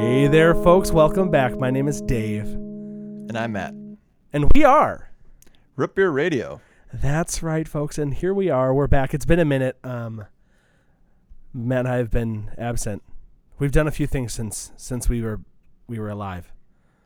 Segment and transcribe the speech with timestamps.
[0.00, 0.90] Hey there, folks.
[0.92, 1.58] Welcome back.
[1.58, 3.74] My name is Dave, And I'm Matt.
[4.32, 5.10] and we are.
[5.76, 6.60] Root Beer Radio.
[6.92, 7.98] That's right, folks.
[7.98, 8.72] And here we are.
[8.74, 9.14] We're back.
[9.14, 9.78] It's been a minute.
[9.84, 10.24] Um,
[11.54, 13.02] Matt and I have been absent.
[13.58, 15.40] We've done a few things since since we were
[15.86, 16.52] we were alive.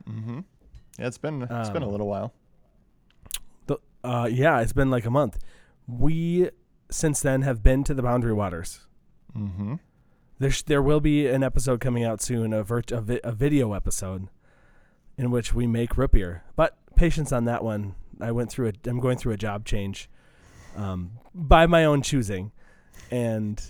[0.09, 0.41] Mm-hmm.
[0.99, 2.33] Yeah, it's been it's been a Um, little while.
[3.67, 5.39] The, uh, yeah, it's been like a month.
[5.87, 6.51] We
[6.91, 8.81] since then have been to the Boundary Waters.
[9.37, 9.75] Mm-hmm.
[10.39, 13.73] There's there will be an episode coming out soon, a, virt- a, vi- a video
[13.73, 14.29] episode,
[15.17, 16.45] in which we make root beer.
[16.57, 17.95] But patience on that one.
[18.21, 18.73] I went through a.
[18.89, 20.09] I'm going through a job change,
[20.77, 22.53] um, by my own choosing,
[23.11, 23.61] and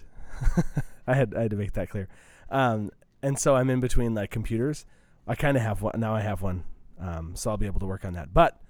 [1.06, 2.08] I had I had to make that clear.
[2.50, 2.90] Um,
[3.22, 4.84] and so I'm in between like computers.
[5.26, 6.14] I kind of have one now.
[6.14, 6.64] I have one,
[7.00, 8.34] um, so I'll be able to work on that.
[8.34, 8.60] But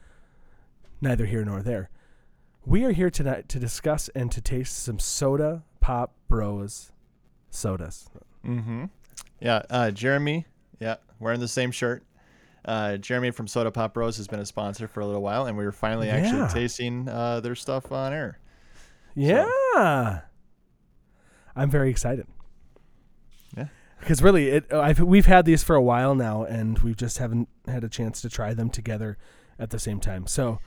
[1.01, 1.91] neither here nor there.
[2.67, 6.91] We are here tonight to discuss and to taste some soda pop bros
[7.51, 8.09] sodas.
[8.43, 8.87] Mm-hmm.
[9.39, 10.47] Yeah, uh, Jeremy.
[10.81, 12.03] Yeah, wearing the same shirt.
[12.65, 15.59] Uh, Jeremy from Soda Pop Bros has been a sponsor for a little while, and
[15.59, 16.49] we were finally actually Yeah.
[16.49, 18.39] tasting uh, their stuff on air.
[19.15, 20.21] Yeah.
[21.55, 22.27] I'm very excited.
[23.55, 23.67] Yeah.
[24.01, 27.49] Because really, it I've, we've had these for a while now, and we just haven't
[27.69, 29.19] had a chance to try them together
[29.59, 30.27] at the same time.
[30.27, 30.59] So,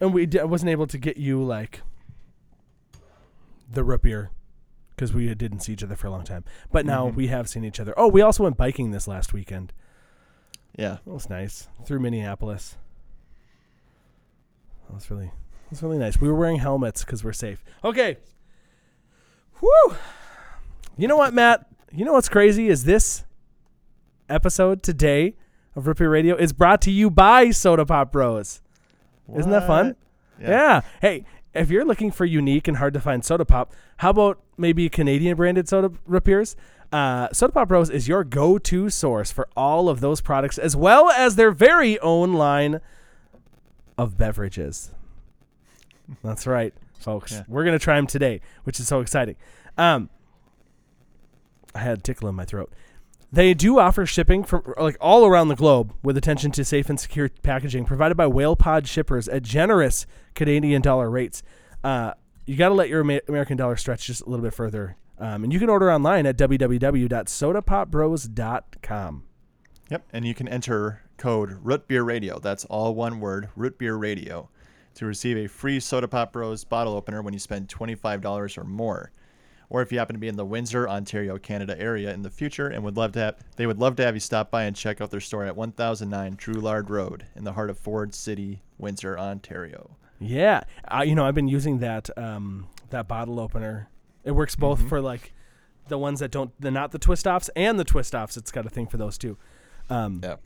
[0.00, 1.82] and we d- I wasn't able to get you like
[3.72, 4.30] the root beer
[4.96, 6.42] because we didn't see each other for a long time.
[6.72, 7.14] But now Mhm.
[7.14, 7.92] we have seen each other.
[7.98, 9.72] Oh, we also went biking this last weekend.
[10.76, 10.98] Yeah.
[11.04, 12.76] That was nice through Minneapolis.
[14.88, 16.20] That was really, that was really nice.
[16.20, 17.62] We were wearing helmets because we're safe.
[17.84, 18.16] Okay.
[19.60, 19.96] Whew.
[20.96, 21.66] You know what, Matt?
[21.92, 23.24] You know what's crazy is this
[24.28, 25.36] episode today
[25.74, 28.60] of Ripper Radio is brought to you by Soda Pop Bros.
[29.34, 29.88] Isn't that fun?
[30.38, 30.48] What?
[30.48, 30.80] Yeah.
[31.00, 31.24] Hey,
[31.56, 35.36] if you're looking for unique and hard to find soda pop, how about maybe Canadian
[35.36, 35.90] branded soda
[36.20, 36.56] beers?
[36.92, 41.10] Uh, soda Pop Bros is your go-to source for all of those products, as well
[41.10, 42.80] as their very own line
[43.98, 44.92] of beverages.
[46.22, 47.32] That's right, folks.
[47.32, 47.42] Yeah.
[47.48, 49.34] We're gonna try them today, which is so exciting.
[49.76, 50.10] Um,
[51.74, 52.72] I had a tickle in my throat.
[53.32, 56.98] They do offer shipping from like all around the globe with attention to safe and
[56.98, 61.42] secure packaging provided by Whale Pod shippers at generous Canadian dollar rates.
[61.82, 62.12] Uh,
[62.46, 64.96] you got to let your American dollar stretch just a little bit further.
[65.18, 69.22] Um, and you can order online at www.sodapopbros.com.
[69.88, 70.04] Yep.
[70.12, 72.38] And you can enter code Root Beer Radio.
[72.38, 74.50] That's all one word, Root Beer Radio,
[74.94, 79.12] to receive a free Soda Pop Bros bottle opener when you spend $25 or more.
[79.68, 82.68] Or if you happen to be in the Windsor, Ontario, Canada area in the future
[82.68, 85.00] and would love to have, they would love to have you stop by and check
[85.00, 89.96] out their store at 1009 Drouillard Road in the heart of Ford City, Windsor, Ontario.
[90.20, 93.88] Yeah, uh, you know I've been using that um, that bottle opener.
[94.24, 94.88] It works both Mhm.
[94.88, 95.32] for like
[95.88, 98.36] the ones that don't, the not the twist offs and the twist offs.
[98.36, 99.36] It's got a thing for those too.
[99.90, 100.36] Um, Yeah.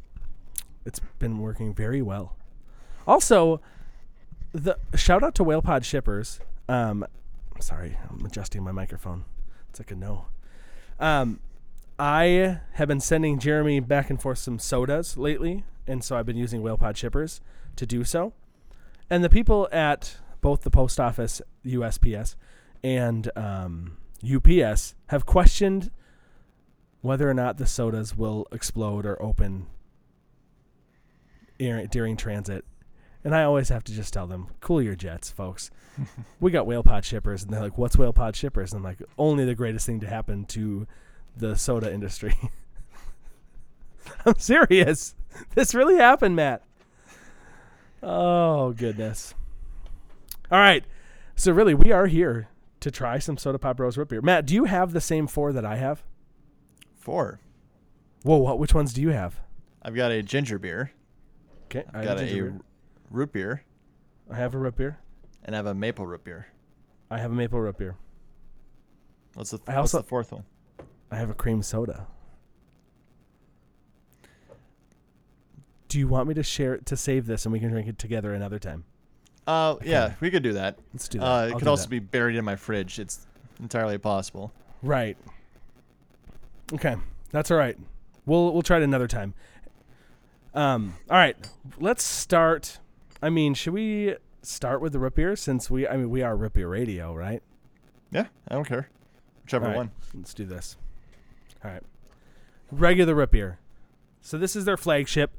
[0.84, 2.37] it's been working very well.
[3.06, 3.60] Also,
[4.52, 6.41] the shout out to WhalePod shippers.
[6.69, 7.06] Um,
[7.60, 9.25] sorry, I'm adjusting my microphone.
[9.69, 10.26] It's like a no.
[10.98, 11.41] Um,
[11.98, 16.37] I have been sending Jeremy back and forth some sodas lately, and so I've been
[16.37, 17.41] using WhalePod shippers
[17.76, 18.32] to do so.
[19.09, 22.37] And the people at both the post office, USPS,
[22.82, 25.91] and um, UPS have questioned
[27.03, 29.66] whether or not the sodas will explode or open
[31.59, 32.65] during transit.
[33.22, 35.70] And I always have to just tell them, cool your jets, folks.
[36.41, 37.42] we got whale pod shippers.
[37.42, 38.72] And they're like, what's whale pod shippers?
[38.72, 40.86] And I'm like, only the greatest thing to happen to
[41.36, 42.34] the soda industry.
[44.26, 45.14] I'm serious.
[45.54, 46.62] This really happened, Matt.
[48.03, 49.34] Oh, goodness.
[50.50, 50.84] All right.
[51.37, 52.48] So, really, we are here
[52.81, 54.22] to try some Soda Pop Bros root beer.
[54.22, 56.02] Matt, do you have the same four that I have?
[56.97, 57.41] Four.
[58.22, 59.41] Whoa, what, which ones do you have?
[59.82, 60.92] I've got a ginger beer,
[61.66, 62.60] Okay, I I've got a beer.
[63.10, 63.65] Root beer,
[64.31, 64.98] I have a root beer.
[65.44, 66.47] and I have a maple root beer.
[67.10, 67.97] I have a maple root beer.
[69.34, 70.44] What's the, I what's the fourth one?
[71.11, 72.06] I have a cream soda.
[75.88, 77.99] Do you want me to share it to save this and we can drink it
[77.99, 78.84] together another time?
[79.46, 80.79] Uh, yeah, we could do that.
[80.93, 81.25] Let's do that.
[81.25, 81.90] Uh, I'll it could also that.
[81.90, 82.99] be buried in my fridge.
[83.00, 83.26] It's
[83.61, 84.52] entirely possible.
[84.82, 85.17] right.
[86.73, 86.94] Okay,
[87.32, 87.76] that's all right.
[88.26, 89.34] We'll we'll try it another time.
[90.55, 90.94] Um.
[91.11, 91.37] All right.
[91.81, 92.79] Let's start.
[93.22, 95.87] I mean, should we start with the root beer since we?
[95.87, 97.43] I mean, we are root beer radio, right?
[98.11, 98.88] Yeah, I don't care.
[99.44, 99.90] Whichever right, one.
[100.14, 100.76] Let's do this.
[101.64, 101.82] All right.
[102.70, 103.58] Regular root beer.
[104.22, 105.37] So this is their flagship.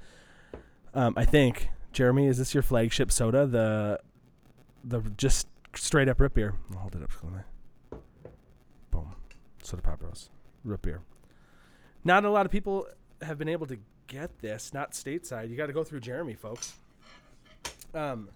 [0.93, 3.45] Um, I think Jeremy, is this your flagship soda?
[3.45, 3.99] The
[4.83, 6.55] the just straight up root beer.
[6.73, 7.11] I'll hold it up.
[8.91, 9.15] Boom.
[9.63, 10.29] Soda Pop Bros.
[10.63, 11.01] Root beer.
[12.03, 12.87] Not a lot of people
[13.21, 14.73] have been able to get this.
[14.73, 15.49] Not stateside.
[15.49, 16.73] You got to go through Jeremy, folks.
[17.93, 18.29] Um.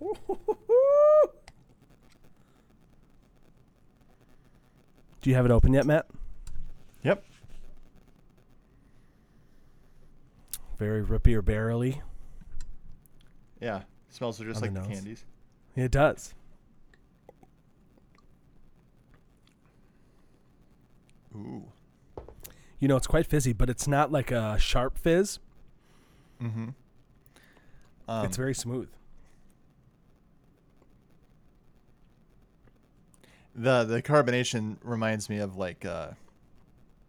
[5.20, 6.06] Do you have it open yet, Matt?
[7.02, 7.22] Yep.
[10.78, 12.00] Very root beer barrely.
[13.60, 13.82] Yeah.
[14.08, 14.96] Smells just like the the nose.
[14.96, 15.24] candies.
[15.76, 16.34] It does.
[21.36, 21.64] Ooh.
[22.80, 25.38] You know, it's quite fizzy, but it's not like a sharp fizz.
[26.42, 26.68] Mm-hmm.
[28.08, 28.88] Um, it's very smooth.
[33.54, 36.10] the the carbonation reminds me of like uh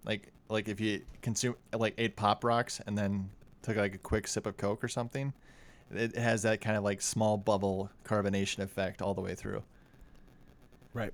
[0.03, 3.29] like like if you consume like ate pop rocks and then
[3.61, 5.33] took like a quick sip of coke or something
[5.93, 9.63] it has that kind of like small bubble carbonation effect all the way through
[10.93, 11.13] Right.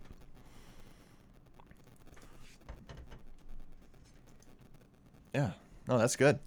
[5.37, 5.51] Yeah
[5.87, 6.39] no that's good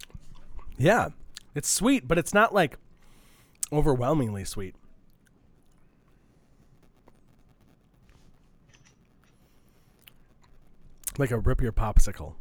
[0.77, 1.09] Yeah.
[1.55, 2.77] It's sweet, but it's not like
[3.73, 4.75] overwhelmingly sweet.
[11.17, 12.33] Like a rip your popsicle.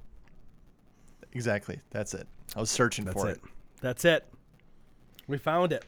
[1.33, 2.27] exactly that's it
[2.57, 3.37] i was searching That's for it.
[3.37, 3.43] it.
[3.81, 4.27] That's it.
[5.29, 5.85] We found it.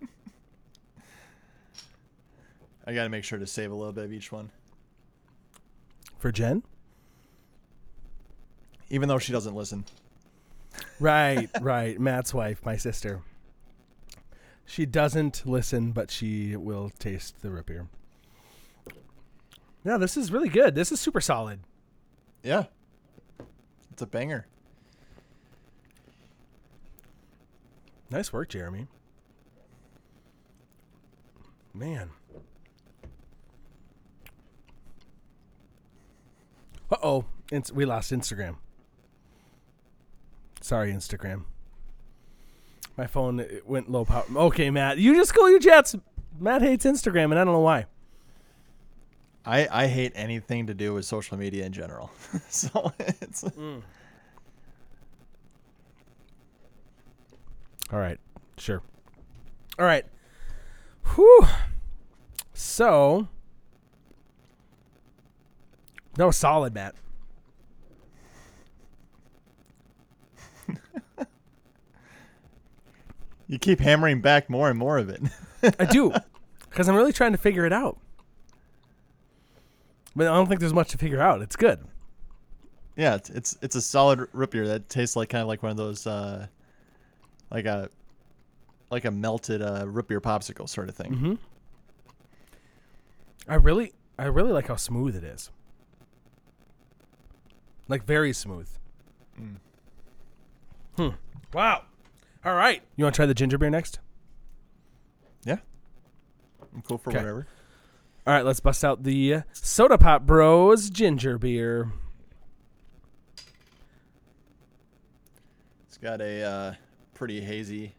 [2.86, 4.50] i gotta make sure to save a little bit of each one
[6.18, 6.62] For Jen?
[8.90, 9.84] Even though she doesn't listen
[11.00, 11.98] Right, right.
[11.98, 13.22] Matt's wife, my sister.
[14.66, 17.88] She doesn't listen, but she will taste the root beer.
[19.84, 20.74] Yeah, this is really good.
[20.74, 21.60] This is super solid.
[22.42, 22.64] yeah
[23.92, 24.46] it's a banger
[28.10, 28.86] Nice work, Jeremy.
[31.74, 32.10] Man.
[36.90, 37.24] Uh oh.
[37.74, 38.56] We lost Instagram.
[40.68, 41.44] Sorry, Instagram.
[42.98, 44.24] My phone went low power.
[44.36, 44.98] Okay, Matt.
[44.98, 45.96] You just call your jets.
[46.38, 47.86] Matt hates Instagram, and I don't know why.
[49.46, 52.10] I, I hate anything to do with social media in general.
[52.50, 53.80] so it's mm.
[57.90, 58.20] All right.
[58.58, 58.82] Sure.
[59.78, 60.04] All right.
[61.14, 61.46] Whew.
[62.52, 63.26] So.
[66.16, 66.94] That was solid, Matt.
[73.48, 75.22] You keep hammering back more and more of it.
[75.78, 76.12] I do,
[76.70, 77.98] because I'm really trying to figure it out.
[80.14, 81.42] But I don't think there's much to figure out.
[81.42, 81.80] It's good.
[82.96, 85.70] yeah, it's, it's it's a solid root beer that tastes like kind of like one
[85.70, 86.46] of those uh
[87.50, 87.88] like a
[88.90, 91.12] like a melted uh root beer popsicle sort of thing.
[91.12, 91.34] Mm-hmm.
[93.48, 95.50] I really, I really like how smooth it is.
[97.88, 98.68] Like very smooth.
[99.40, 99.56] Mm.
[100.96, 101.08] Hmm.
[101.54, 101.82] Wow.
[102.44, 102.82] All right.
[102.96, 103.98] You want to try the ginger beer next?
[105.44, 105.56] Yeah.
[106.74, 107.18] I'm cool for Okay.
[107.18, 107.46] whatever.
[108.26, 108.44] All right.
[108.44, 111.92] Let's bust out the uh, Soda Pop Bros ginger beer.
[115.86, 116.74] It's got a uh
[117.14, 117.94] pretty hazy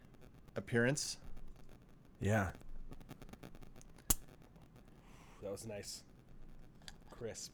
[0.56, 1.18] appearance.
[2.20, 2.48] Yeah.
[5.42, 6.02] That was nice.
[7.10, 7.52] Crisp.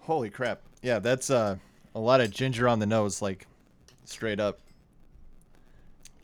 [0.00, 0.60] Holy crap.
[0.82, 1.56] Yeah, that's uh
[1.94, 3.46] a lot of ginger on the nose like
[4.04, 4.58] straight up.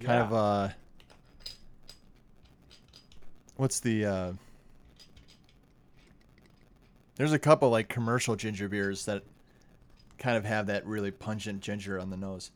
[0.00, 0.24] Kind Yeah.
[0.24, 0.68] of uh
[3.56, 4.32] What's the uh
[7.16, 9.22] There's a couple like commercial ginger beers that
[10.18, 12.50] kind of have that really pungent ginger on the nose.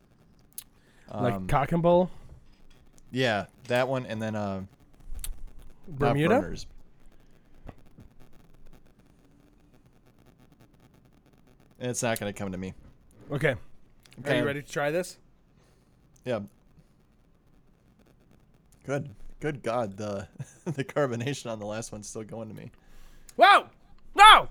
[1.12, 2.10] Like Um, cock and bull,
[3.10, 4.62] yeah, that one and then uh
[5.86, 6.40] Bermuda.
[6.40, 6.66] Burners.
[11.78, 12.72] It's not going to come to me.
[13.30, 13.54] Okay.
[14.24, 15.18] Are you ready to try this?
[16.24, 16.40] Yeah.
[18.84, 19.10] Good.
[19.40, 20.26] Good God, the
[20.64, 22.70] the carbonation on the last one's still going to me.
[23.36, 23.66] Whoa!
[24.14, 24.48] No!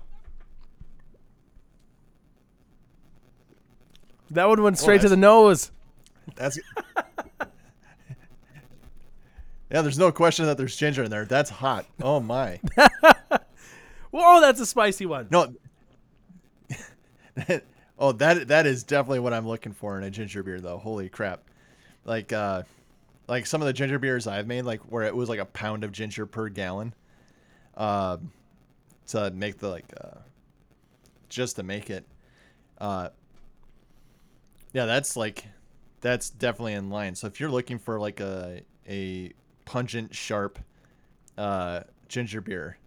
[4.30, 5.72] That one went straight to the nose.
[6.36, 6.58] That's
[9.70, 11.24] Yeah, there's no question that there's ginger in there.
[11.24, 11.86] That's hot.
[12.00, 12.60] Oh my.
[14.12, 15.26] Whoa, that's a spicy one.
[15.32, 15.52] No.
[17.98, 20.78] oh, that that is definitely what I'm looking for in a ginger beer though.
[20.78, 21.42] Holy crap.
[22.04, 22.62] Like uh
[23.26, 25.84] like some of the ginger beers I've made like where it was like a pound
[25.84, 26.94] of ginger per gallon.
[27.76, 28.32] Um
[29.08, 30.18] to make the like uh
[31.28, 32.06] just to make it.
[32.78, 33.10] Uh
[34.72, 35.44] yeah, that's like
[36.00, 37.14] that's definitely in line.
[37.14, 39.32] So if you're looking for like a a
[39.64, 40.58] pungent, sharp
[41.36, 42.78] uh, ginger beer.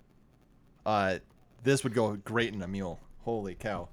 [0.85, 1.19] Uh,
[1.63, 2.99] this would go great in a mule.
[3.23, 3.89] Holy cow!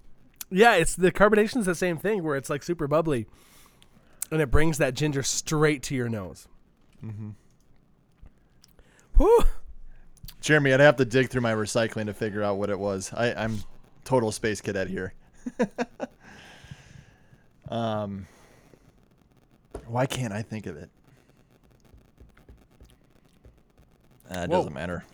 [0.50, 3.26] Yeah, it's the carbonation's the same thing where it's like super bubbly,
[4.30, 6.48] and it brings that ginger straight to your nose.
[7.04, 7.30] Mm-hmm.
[9.16, 9.44] Whew.
[10.40, 13.12] Jeremy, I'd have to dig through my recycling to figure out what it was.
[13.14, 13.58] I, I'm
[14.04, 15.14] total space cadet here.
[17.68, 18.26] um,
[19.86, 20.90] why can't I think of it?
[24.30, 24.58] Uh, it Whoa.
[24.58, 25.04] doesn't matter.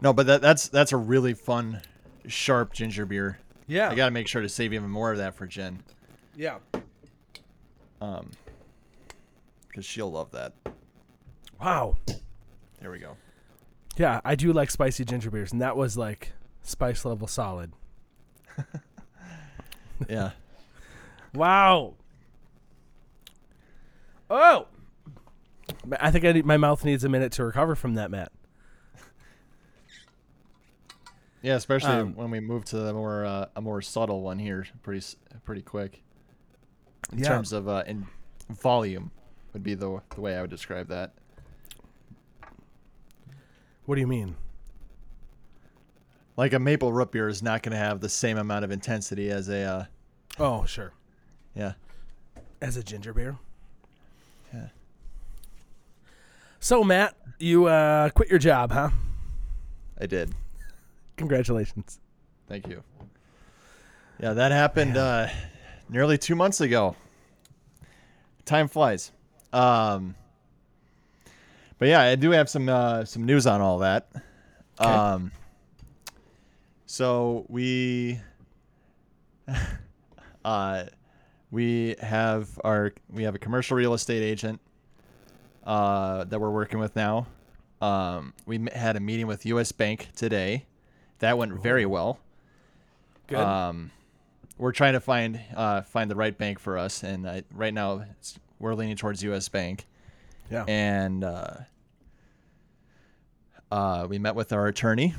[0.00, 1.80] No, but that, that's that's a really fun,
[2.26, 3.38] sharp ginger beer.
[3.68, 3.88] Yeah.
[3.88, 5.82] I got to make sure to save even more of that for Jen,
[6.36, 6.58] yeah.
[8.00, 8.30] um,
[9.68, 10.52] because she'll love that.
[11.60, 11.96] Wow.
[12.80, 13.16] There we go.
[13.96, 17.72] Yeah, I do like spicy ginger beers, and that was like spice level solid.
[20.08, 20.30] Yeah.
[21.32, 21.94] Wow.
[24.28, 24.66] Oh.
[26.00, 28.32] I think I need, my mouth needs a minute to recover from that, Matt.
[31.40, 34.66] Yeah, especially Um, when we move to the more uh, a more subtle one here,
[34.82, 35.04] pretty
[35.44, 36.02] pretty quick.
[37.12, 37.28] In Yeah.
[37.28, 38.06] terms of uh, in
[38.50, 39.10] volume,
[39.52, 41.12] would be the the way I would describe that.
[43.84, 44.36] What do you mean?
[46.36, 49.30] Like a maple root beer is not going to have the same amount of intensity
[49.30, 49.84] as a uh,
[50.38, 50.92] Oh, sure.
[51.54, 51.74] yeah
[52.62, 53.36] As a ginger beer.
[54.54, 54.68] yeah.
[56.58, 58.90] So, Matt, you uh, quit your job, huh?
[60.00, 60.32] I did.
[61.16, 61.98] Congratulations.
[62.48, 62.82] Thank you.
[64.20, 65.28] Yeah, that happened uh,
[65.88, 66.96] nearly two months ago.
[68.44, 69.12] Time flies.
[69.52, 70.14] Um,
[71.78, 74.08] but yeah, I do have some uh, some news on all that.
[74.78, 75.32] Um,
[76.86, 78.20] so we
[80.44, 80.84] uh,
[81.50, 84.60] we have our we have a commercial real estate agent
[85.64, 87.26] uh, that we're working with now.
[87.80, 89.72] Um, we had a meeting with U.S.
[89.72, 90.66] Bank today.
[91.18, 92.18] That went very well.
[93.26, 93.38] Good.
[93.38, 93.90] Um,
[94.62, 98.04] we're trying to find uh, find the right bank for us, and I, right now
[98.12, 99.48] it's, we're leaning towards U.S.
[99.48, 99.86] Bank.
[100.50, 100.64] yeah.
[100.68, 101.54] And uh,
[103.70, 105.14] uh, we met with our attorney,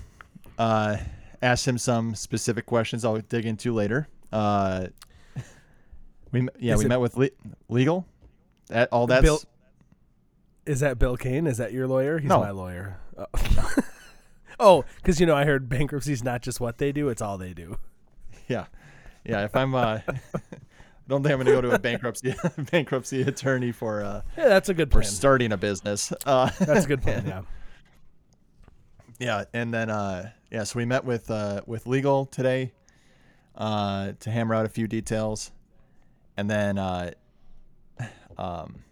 [0.58, 0.98] uh,
[1.42, 3.04] asked him some specific questions.
[3.04, 4.08] I'll dig into later.
[4.32, 4.88] Uh,
[6.32, 7.30] we yeah Is we it- met with le-
[7.70, 8.06] legal.
[8.70, 9.42] That all that's Bill-
[10.66, 11.48] Is that Bill Kane?
[11.48, 12.18] Is that your lawyer?
[12.18, 12.40] He's No.
[12.40, 12.98] my lawyer.
[13.18, 13.26] Oh,
[14.60, 17.38] oh, because you know I heard bankruptcy is not just what they do; it's all
[17.38, 17.78] they do.
[18.48, 18.66] yeah
[19.26, 19.44] yeah.
[19.46, 20.00] If I'm uh,
[21.08, 22.36] don't think I'm gonna go to a bankruptcy
[22.72, 26.12] bankruptcy attorney for uh, Yeah, that's a good for starting a business.
[26.26, 27.26] Uh, That's a good plan.
[27.28, 27.42] Yeah.
[29.20, 32.74] Yeah, and then uh, yeah, so we met with uh, with legal today
[33.56, 35.52] uh, to hammer out a few details,
[36.36, 37.12] and then uh,
[38.38, 38.84] um,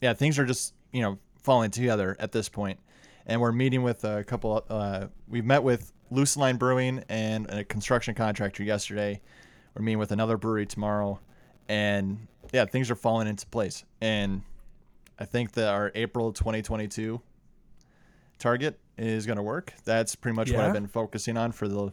[0.00, 2.80] yeah, things are just you know falling together at this point,
[3.26, 4.64] and we're meeting with a couple.
[4.68, 9.20] Uh, we've met with Lupulin Brewing and a construction contractor yesterday.
[9.74, 11.20] We're meeting with another brewery tomorrow,
[11.68, 14.42] and yeah, things are falling into place, and
[15.18, 17.20] I think that our April 2022
[18.38, 19.72] target is going to work.
[19.84, 21.92] That's pretty much what I've been focusing on for the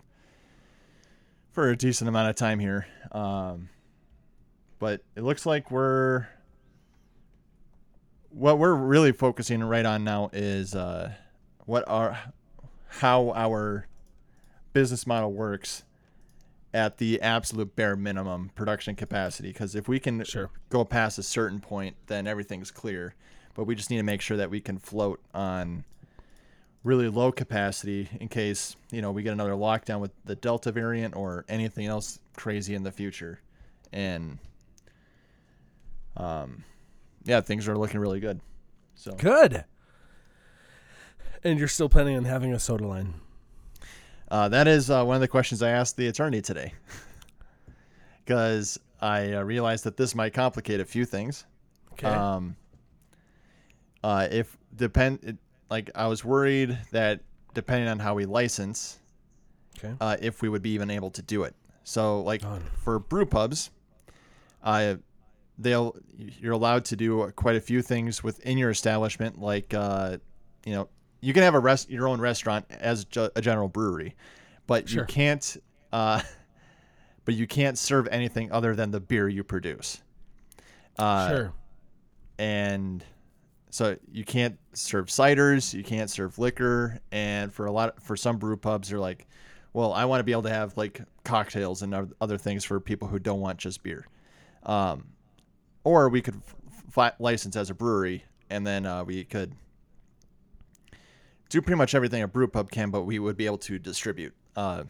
[1.51, 2.87] for a decent amount of time here.
[3.11, 3.69] Um,
[4.79, 6.27] but it looks like we're
[8.29, 11.13] what we're really focusing right on now is uh,
[11.65, 12.17] what our
[12.87, 13.87] how our
[14.73, 15.83] business model works
[16.73, 20.49] at the absolute bare minimum production capacity because if we can Sure.
[20.69, 23.13] go past a certain point then everything's clear
[23.55, 25.83] but we just need to make sure that we can float on
[26.83, 31.15] really low capacity in case you know we get another lockdown with the delta variant
[31.15, 33.39] or anything else crazy in the future
[33.93, 34.39] and
[36.17, 36.63] um
[37.23, 38.39] yeah things are looking really good
[38.95, 39.65] so Good.
[41.43, 43.15] And you're still planning on having a soda line?
[44.33, 46.73] Uh, that is uh, one of the questions I asked the attorney today,
[48.25, 51.45] because I uh, realized that this might complicate a few things.
[51.91, 52.07] Okay.
[52.07, 52.55] Um,
[54.03, 55.37] uh, if depend, it,
[55.69, 57.19] like I was worried that
[57.53, 58.97] depending on how we license,
[59.77, 59.93] okay.
[60.01, 61.53] uh, if we would be even able to do it.
[61.83, 62.57] So, like Oh.
[62.83, 63.69] for brew pubs,
[64.63, 64.95] uh,
[65.59, 70.17] they'll you're allowed to do quite a few things within your establishment, like uh,
[70.65, 70.89] you know
[71.23, 74.15] you can have a rest your own restaurant as ju- a general brewery,
[74.67, 75.03] but Sure.
[75.03, 75.57] you can't.
[75.91, 76.21] Uh,
[77.25, 80.01] but you can't serve anything other than the beer you produce.
[80.99, 81.53] Uh, sure.
[82.37, 83.03] and
[83.69, 88.37] so you can't serve ciders, you can't serve liquor, and for a lot for some
[88.37, 89.25] brew pubs, they're like,
[89.71, 93.07] well, I want to be able to have like cocktails and other things for people
[93.07, 94.05] who don't want just beer.
[94.63, 95.05] Um,
[95.83, 96.39] or we could
[96.95, 99.53] f- license as a brewery, and then uh, we could
[101.53, 104.33] do pretty much everything a brew pub can, but we would be able to distribute
[104.55, 104.83] uh,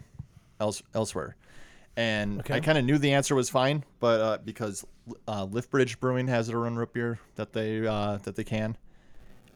[0.61, 1.35] else elsewhere.
[1.97, 2.55] And Okay.
[2.55, 4.85] I kind of knew the answer was fine, but uh, because
[5.27, 8.77] uh, Liftbridge Brewing has their own root beer that they uh, that they can,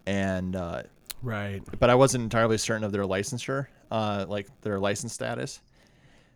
[0.06, 0.84] and uh,
[1.24, 1.64] Right.
[1.80, 5.62] but I wasn't entirely certain of their licensure, uh, like their license status.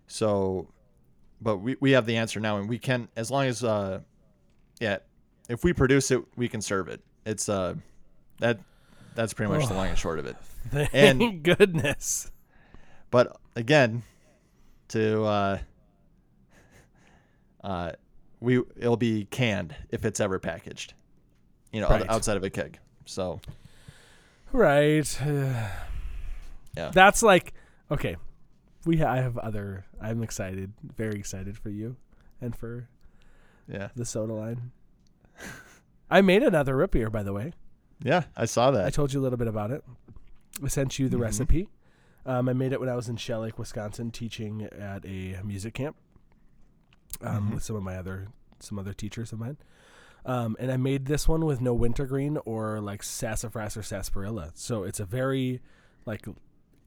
[0.08, 0.70] So,
[1.42, 4.00] but we, we have the answer now, and we can as long as uh,
[4.80, 5.00] yeah,
[5.50, 7.02] if we produce it, we can serve it.
[7.26, 7.76] It's uh,
[8.40, 8.60] that
[9.14, 10.38] that's pretty much the long and short of it.
[10.70, 12.32] Thank And- goodness.
[13.10, 14.04] But again,
[14.90, 15.58] to uh,
[17.64, 17.92] uh,
[18.40, 20.94] we it'll be canned if it's ever packaged,
[21.72, 22.10] you know, Right.
[22.10, 22.80] outside of a keg.
[23.06, 23.40] So
[24.52, 25.20] Right.
[26.74, 26.90] Yeah.
[26.94, 27.54] That's like
[27.92, 28.16] okay.
[28.86, 29.86] We ha- I have other.
[30.02, 31.98] I'm excited, very excited for you,
[32.40, 32.88] and for
[33.68, 34.72] yeah, the soda line.
[36.10, 37.52] I made another root beer, by the way.
[38.02, 38.86] yeah, I saw that.
[38.86, 39.84] I told you a little bit about it.
[40.64, 41.22] I sent you the Mhm.
[41.22, 41.70] recipe.
[42.26, 45.74] Um, I made it when I was in Shell Lake, Wisconsin, teaching at a music
[45.74, 45.96] camp
[47.22, 47.54] um, Mhm.
[47.56, 48.28] with some of my other
[48.60, 49.58] some other teachers of mine.
[50.24, 54.52] Um, and I made this one with no wintergreen or like sassafras or sarsaparilla.
[54.54, 55.62] So it's a very
[56.06, 56.28] like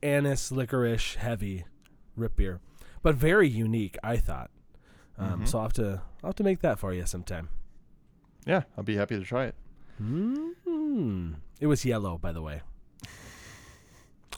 [0.04, 1.64] anise licorice heavy
[2.16, 2.60] rip beer,
[3.02, 3.96] but very unique.
[4.04, 4.50] I thought.
[5.18, 5.48] Um, Mhm.
[5.48, 7.48] So I'll have to I'll have to make that for you sometime.
[8.46, 9.54] yeah, I'll be happy to try it.
[10.00, 11.34] Mm.
[11.60, 12.62] It was yellow, by the way.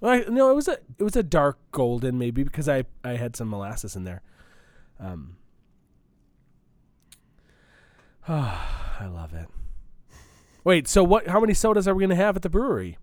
[0.00, 3.12] Well, I, no, it was a it was a dark golden, maybe because I I
[3.12, 4.22] had some molasses in there.
[5.00, 5.36] Um.
[8.28, 9.48] I love it.
[10.64, 11.28] Wait, so what?
[11.28, 12.98] How many sodas are we gonna have at the brewery?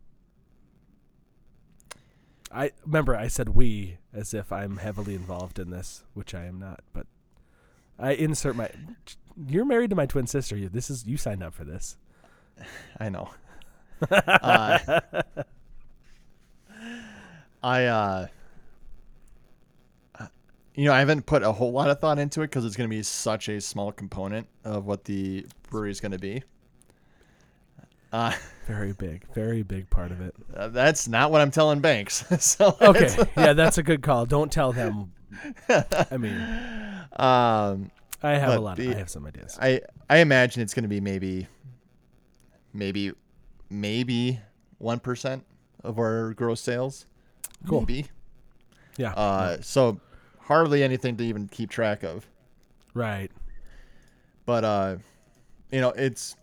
[2.51, 6.59] I remember I said we as if I'm heavily involved in this, which I am
[6.59, 6.81] not.
[6.91, 7.07] But
[7.97, 8.69] I insert my.
[9.47, 10.55] You're married to my twin sister.
[10.55, 11.97] You this is you signed up for this.
[12.99, 13.29] I know.
[14.11, 14.99] uh,
[17.63, 18.27] I, uh,
[20.75, 22.89] you know, I haven't put a whole lot of thought into it because it's going
[22.89, 26.43] to be such a small component of what the brewery is going to be.
[28.11, 28.33] Uh,
[28.67, 30.33] Very big, very big part of it.
[30.55, 32.23] uh, that's not what I'm telling Banks.
[32.39, 34.25] so Okay, yeah, that's a good call.
[34.25, 35.11] Don't tell them.
[35.67, 36.37] I mean,
[37.17, 38.79] um, I have a lot.
[38.79, 39.57] Of, the- I have some ideas.
[39.61, 41.47] I I imagine it's going to be maybe,
[42.71, 43.11] maybe,
[43.69, 44.39] maybe
[44.77, 45.43] one percent
[45.83, 47.05] of our gross sales.
[47.67, 47.81] Cool.
[47.81, 48.05] Maybe.
[48.97, 49.13] Yeah.
[49.13, 49.99] Uh, so
[50.39, 52.27] hardly anything to even keep track of.
[52.93, 53.31] right.
[54.45, 54.97] But uh,
[55.71, 56.35] you know, it's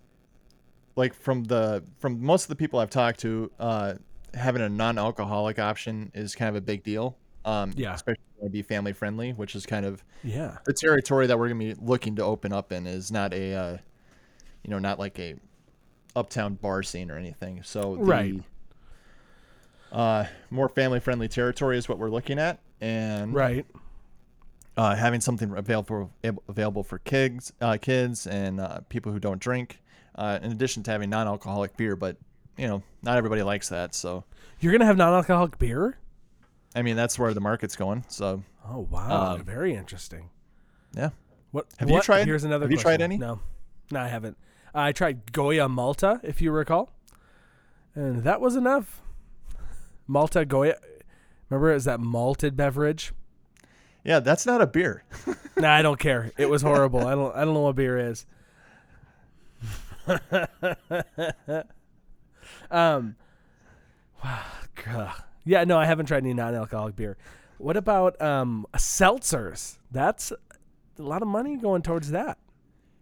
[0.97, 3.95] like from the from most of the people I've talked to, uh,
[4.35, 7.17] having a non-alcoholic option is kind of a big deal.
[7.45, 7.95] Um, Yeah.
[7.95, 10.59] especially to be family friendly, which is kind of Yeah.
[10.65, 12.87] the territory that we're gonna be looking to open up in.
[12.87, 13.77] Is not a, uh,
[14.65, 15.37] you know, not like a
[16.17, 17.63] uptown bar scene or anything.
[17.63, 18.43] So the, Right.
[19.93, 23.67] Uh, more family friendly territory is what we're looking at, and Right.
[24.77, 29.41] uh, having something available ab- available for kids, uh, kids and uh, people who don't
[29.41, 29.81] drink.
[30.15, 32.17] Uh, in addition to having non-alcoholic beer, but
[32.57, 33.95] you know, not everybody likes that.
[33.95, 34.25] So,
[34.61, 35.97] You're gonna have non-alcoholic beer.
[36.75, 38.05] I mean, that's where the market's going.
[38.09, 40.29] So, Oh wow, Um, very interesting.
[40.93, 41.11] yeah,
[41.53, 42.65] What Have you what- tried- Here's another.
[42.65, 43.17] have you tried any?
[43.19, 43.41] No,
[43.91, 44.37] no, I haven't.
[44.75, 46.91] I tried Goya Malta, if you recall,
[47.95, 49.01] and that was enough.
[50.11, 50.77] Malta Goya.
[51.49, 53.13] Remember, is that malted beverage?
[54.05, 55.05] yeah, that's not a beer.
[55.57, 56.33] nah, I don't care.
[56.37, 57.07] It was horrible.
[57.07, 57.35] I don't.
[57.35, 58.27] I don't know what beer is.
[62.71, 63.15] um.
[64.23, 64.43] Wow.
[65.43, 65.65] Yeah.
[65.65, 67.17] No, I haven't tried any non-alcoholic beer.
[67.57, 69.79] What about um seltzers?
[69.91, 70.37] That's a
[71.03, 72.37] lot of money going towards that.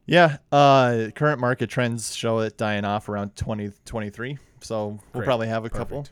[0.06, 4.38] Yeah, uh, current market trends show it dying off around 2023.
[4.60, 5.24] so we'll Great.
[5.24, 6.06] probably have a couple.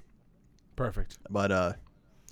[0.76, 1.18] Perfect.
[1.30, 1.72] But uh,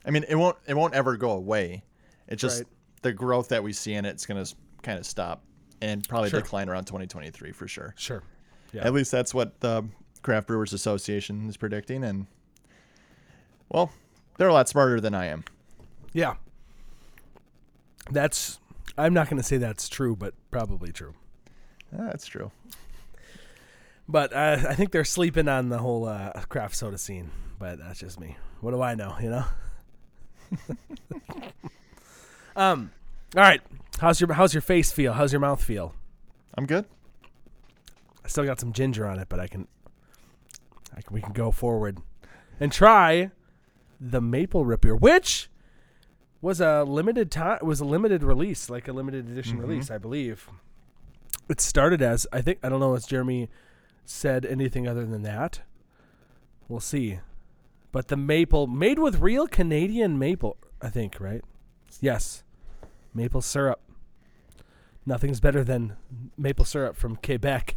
[0.04, 1.82] I mean, it won't it won't ever go away.
[2.28, 2.68] It's just Right.
[3.02, 4.46] the growth that we see in it's gonna
[4.82, 5.42] kind of stop
[5.82, 6.40] and probably Sure.
[6.40, 7.94] decline around 2023 for sure.
[7.96, 8.22] Sure.
[8.72, 8.84] Yeah.
[8.86, 9.84] At least that's what the
[10.22, 12.26] Craft Brewers Association is predicting, and
[13.68, 13.90] well,
[14.38, 15.44] they're a lot smarter than I am.
[16.12, 16.34] Yeah.
[18.10, 18.58] That's.
[18.96, 21.14] I'm not going to say that's true, but probably true.
[21.92, 22.50] That's true.
[24.08, 27.30] But uh, I think they're sleeping on the whole uh, craft soda scene.
[27.58, 28.36] But that's just me.
[28.60, 29.16] What do I know?
[29.20, 29.44] You know.
[32.56, 32.90] um.
[33.36, 33.60] All right.
[34.00, 35.12] How's your How's your face feel?
[35.12, 35.94] How's your mouth feel?
[36.56, 36.84] I'm good.
[38.24, 39.66] I still got some ginger on it, but I can.
[40.96, 41.98] I can we can go forward
[42.60, 43.30] and try
[44.00, 45.48] the maple rip beer, which
[46.40, 47.58] was a limited time.
[47.62, 49.62] Was a limited release, like a limited edition Mhm.
[49.62, 50.48] release, I believe.
[51.48, 53.48] It started as I think I don't know It's Jeremy
[54.04, 55.60] said anything other than that.
[56.68, 57.20] We'll see,
[57.92, 61.42] But the maple made with real Canadian maple, I think, right?
[62.00, 62.42] Yes.
[63.14, 63.80] Maple syrup.
[65.06, 65.96] Nothing's better than
[66.36, 67.76] maple syrup from Quebec.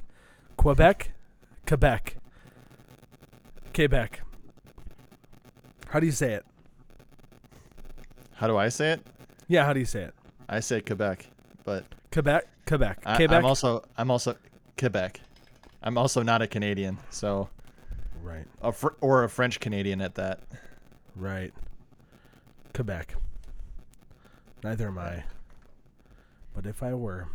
[0.55, 1.11] Quebec?
[1.67, 2.15] Quebec.
[3.73, 4.21] Quebec.
[5.89, 6.45] How do you say it?
[8.35, 9.05] How do I say it?
[9.47, 10.13] Yeah, how do you say it?
[10.49, 11.27] I say Quebec,
[11.63, 13.37] but Quebec, Quebec, I, Quebec.
[13.37, 14.35] I'm also I'm also
[14.77, 15.19] Quebec.
[15.87, 17.47] I'm also not a Canadian, so
[18.21, 20.41] right, a fr- or a French Canadian at that.
[21.15, 21.53] right.
[22.73, 23.15] Quebec.
[24.65, 25.23] Neither am I.
[26.53, 27.29] But if I were,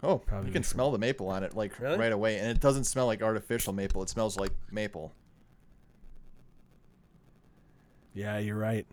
[0.00, 1.98] Oh, Probably you can smell the maple on it like Really?
[1.98, 4.00] right away, and it doesn't smell like artificial maple.
[4.02, 5.12] It smells like maple.
[8.14, 8.86] yeah, you're right.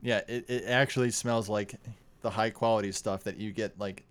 [0.00, 1.74] Yeah, it, it actually smells like
[2.22, 4.04] the high quality stuff that you get like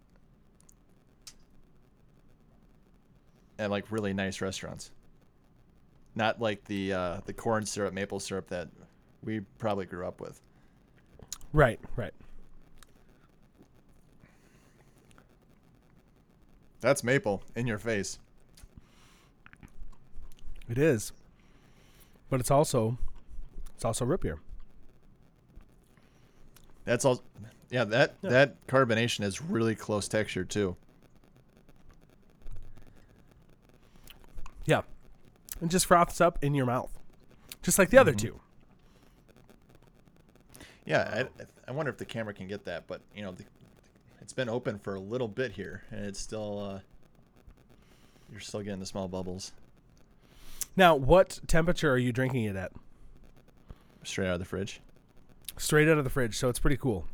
[3.59, 4.91] at like really nice restaurants.
[6.15, 8.69] Not like the uh, the corn syrup, maple syrup that
[9.23, 10.41] we probably grew up with.
[11.53, 12.13] Right, right.
[16.81, 18.19] That's maple in your face.
[20.69, 21.11] It is.
[22.29, 22.97] But it's also,
[23.75, 24.37] it's also root beer.
[26.85, 27.23] That's all.
[27.69, 28.29] Yeah, that Yeah.
[28.29, 30.75] that carbonation is really close texture too.
[34.67, 34.81] Yeah.
[35.59, 36.91] And just froths up in your mouth,
[37.63, 38.39] just like the other two.
[40.85, 43.43] Yeah, I, I wonder if the camera can get that, but you know, the,
[44.21, 46.59] it's been open for a little bit here, and it's still.
[46.59, 46.79] Uh,
[48.29, 49.53] you're still getting the small bubbles
[50.75, 52.73] Now, what temperature are you drinking it at?
[54.03, 54.79] straight out of the fridge.
[55.57, 57.07] Straight out of the fridge, so it's pretty cool.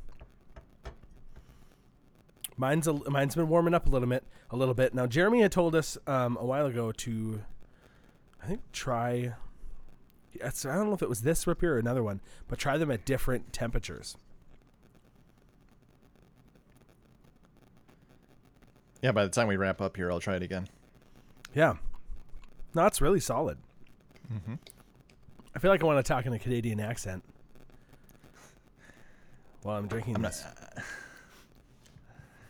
[2.58, 4.94] Mine's a, mine's been warming up a little bit, a little bit.
[4.94, 7.42] Now, Jeremy had told us um, a while ago to,
[8.42, 9.34] I think, try.
[10.42, 12.92] I don't know if it was this root beer or another one, but try them
[12.92, 14.16] at different temperatures.
[19.02, 20.68] Yeah, by the time we wrap up here, I'll try it again.
[21.56, 21.74] Yeah,
[22.74, 23.58] no, it's really solid.
[24.32, 24.56] Mm-hmm.
[25.56, 27.24] I feel like I want to talk in a Canadian accent
[29.63, 30.44] while I'm drinking I'm this.
[30.44, 30.84] not,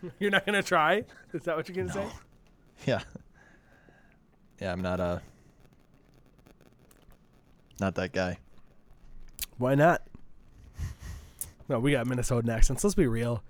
[0.20, 1.06] You're not gonna try?
[1.34, 2.08] Is that what you're gonna say?
[2.86, 3.02] yeah,
[4.60, 5.20] yeah, I'm not uh
[7.80, 8.40] not that guy.
[9.58, 10.02] Why not?
[11.70, 12.84] No, we got Minnesotan accents.
[12.84, 13.44] Let's be real.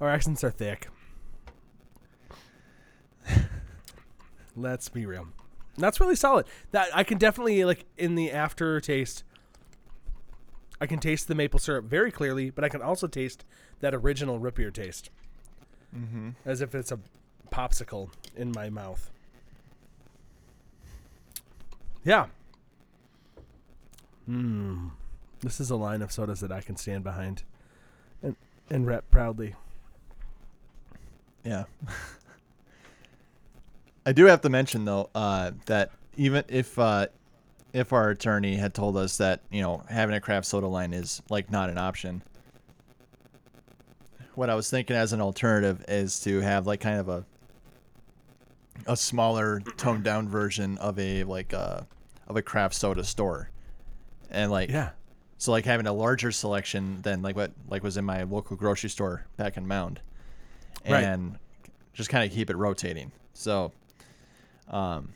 [0.00, 0.88] Our accents are thick.
[4.56, 5.28] Let's be real.
[5.78, 6.46] That's really solid.
[6.72, 9.22] That I can definitely like in the aftertaste.
[10.80, 13.44] I can taste the maple syrup very clearly, but I can also taste
[13.80, 15.10] that original root beer taste,
[15.96, 16.30] Mm-hmm.
[16.44, 16.98] as if it's a
[17.50, 19.10] popsicle in my mouth.
[22.04, 22.26] Yeah.
[24.26, 24.88] Hmm.
[25.40, 27.42] This is a line of sodas that I can stand behind,
[28.22, 28.36] and
[28.70, 29.54] and rep proudly.
[31.44, 31.64] Yeah.
[34.06, 37.06] I do have to mention though uh, that even if uh,
[37.72, 41.22] if our attorney had told us that you know having a craft soda line is
[41.30, 42.22] like not an option,
[44.40, 47.26] what I was thinking as an alternative is to have like kind of a
[48.86, 51.82] a smaller toned down version of a like uh
[52.26, 53.50] of a craft soda store,
[54.30, 54.90] and like Yeah.
[55.36, 58.88] so like having a larger selection than like what like was in my local grocery
[58.88, 60.00] store back in Mound,
[60.88, 61.04] Right.
[61.04, 61.38] and
[61.92, 63.12] just kind of keep it rotating.
[63.34, 63.72] So,
[64.68, 65.12] um,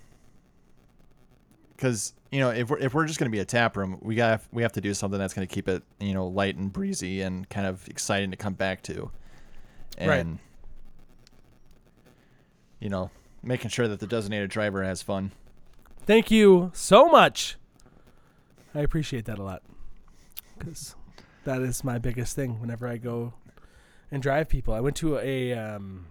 [1.84, 4.40] because you know if we're if we're just gonna be a tap room, we got
[4.52, 7.46] we have to do something that's gonna keep it you know light and breezy and
[7.50, 9.10] kind of exciting to come back to,
[9.98, 10.26] and Right.
[12.80, 13.10] you know
[13.42, 15.32] making sure that the designated driver has fun.
[16.06, 17.56] Thank you so much.
[18.74, 19.62] I appreciate that a lot.
[20.58, 20.96] Because
[21.44, 23.34] that is my biggest thing whenever I go
[24.10, 24.72] and drive people.
[24.72, 26.06] I went to a um,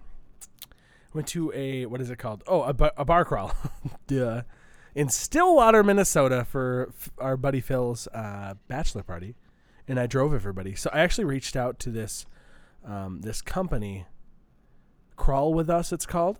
[1.12, 2.44] went to a what is it called?
[2.46, 3.52] Oh, a, ba- a bar crawl,
[4.06, 4.42] Duh.
[4.94, 9.34] In Stillwater, Minnesota, for f- our buddy Phil's uh, bachelor party,
[9.88, 10.74] and I drove everybody.
[10.74, 12.26] So I actually reached out to this
[12.84, 14.06] um, this company,
[15.16, 15.92] Crawl with Us.
[15.92, 16.38] It's called.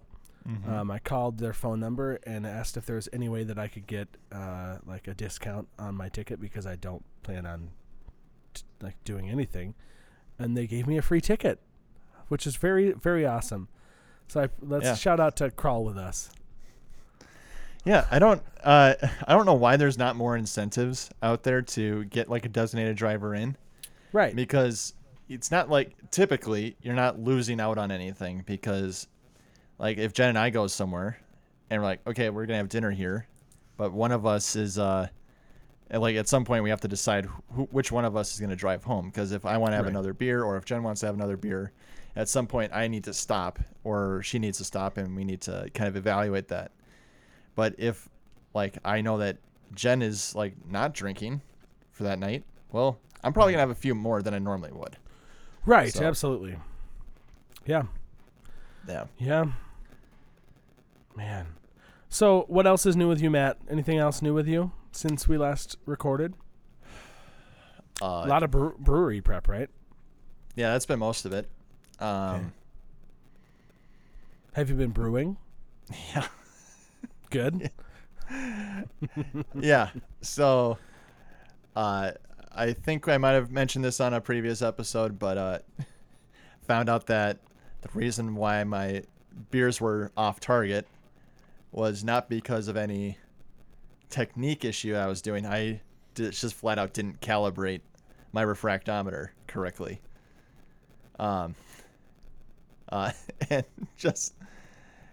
[0.69, 3.67] Um, I called their phone number and asked if there was any way that I
[3.67, 7.71] could get uh, like a discount on my ticket because I don't plan on
[8.53, 9.75] t- like doing anything,
[10.39, 11.61] and they gave me a free ticket,
[12.29, 13.69] which is very very awesome.
[14.29, 14.95] So I, let's Yeah.
[14.97, 16.31] shout out to Crawl with Us.
[17.85, 18.95] Yeah, I don't uh
[19.27, 22.97] I don't know why there's not more incentives out there to get like a designated
[22.97, 23.57] driver in
[24.13, 24.35] Right.
[24.35, 24.95] because
[25.29, 29.09] it's not like typically you're not losing out on anything because
[29.79, 31.19] like if Jen and I go somewhere
[31.71, 33.27] and we're like, okay, we're gonna have dinner here,
[33.77, 35.09] but one of us is uh
[35.91, 38.51] like at some point we have to decide who, which one of us is going
[38.51, 39.07] to drive home.
[39.11, 39.91] Because if I want to have Right.
[39.91, 41.73] another beer, or if Jen wants to have another beer,
[42.17, 45.43] at some point I need to stop, or she needs to stop, and we need
[45.43, 46.73] to kind of evaluate that.
[47.55, 48.09] But if
[48.55, 49.39] like I know that
[49.75, 51.41] Jen is like not drinking
[51.93, 54.97] for that night, well, I'm probably gonna have a few more than I normally would.
[55.67, 55.93] Right.
[55.93, 56.57] So- Absolutely.
[57.67, 57.85] Yeah.
[58.89, 59.05] Yeah.
[59.19, 59.47] Yeah.
[61.17, 61.47] Man.
[62.09, 63.57] So, what else is new with you, Matt?
[63.69, 66.35] Anything else new with you since we last recorded?
[68.03, 69.69] Uh, A lot of bre- brewery prep, right?
[70.57, 71.49] yeah, that's been most of it.
[72.01, 72.53] Um,
[74.55, 75.37] Have you been brewing?
[76.15, 76.27] Yeah.
[77.35, 77.73] Good.
[79.61, 79.91] yeah.
[80.21, 80.79] So,
[81.75, 82.13] uh,
[82.55, 85.59] I think I might have mentioned this on a previous episode, but uh,
[86.69, 87.41] found out that
[87.81, 89.03] the reason why my
[89.51, 90.87] beers were off target
[91.73, 93.19] was not because of any
[94.11, 95.45] technique issue I was doing.
[95.45, 95.81] I
[96.15, 97.81] just flat out didn't calibrate
[98.31, 100.01] my refractometer correctly.
[101.19, 101.57] Um,
[102.91, 103.11] uh,
[103.51, 103.65] and
[103.97, 104.35] just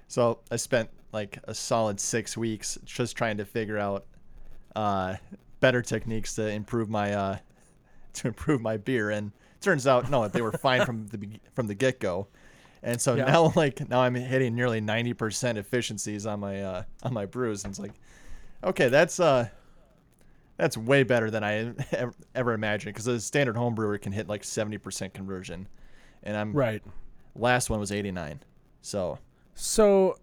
[0.07, 4.05] so I spent like a solid six weeks just trying to figure out
[4.75, 5.15] uh,
[5.59, 7.37] better techniques to improve my uh,
[8.13, 9.09] to improve my beer.
[9.09, 12.27] And turns out no, they were fine from the from the get go.
[12.83, 13.25] And so Yeah.
[13.25, 17.63] now like now I'm hitting nearly ninety percent efficiencies on my uh, on my brews,
[17.63, 17.93] and it's like,
[18.63, 19.49] okay, that's uh
[20.57, 24.27] that's way better than I ever, ever imagined because a standard home brewer can hit
[24.27, 25.67] like seventy percent conversion,
[26.23, 26.83] and I'm Right.
[27.35, 28.41] last one was eighty nine.
[28.81, 29.19] So
[29.53, 30.17] So,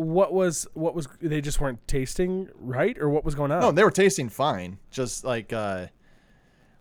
[0.00, 3.60] what was what was they just weren't tasting right, or what was going on?
[3.60, 4.78] No, they were tasting fine.
[4.90, 5.86] Just like uh,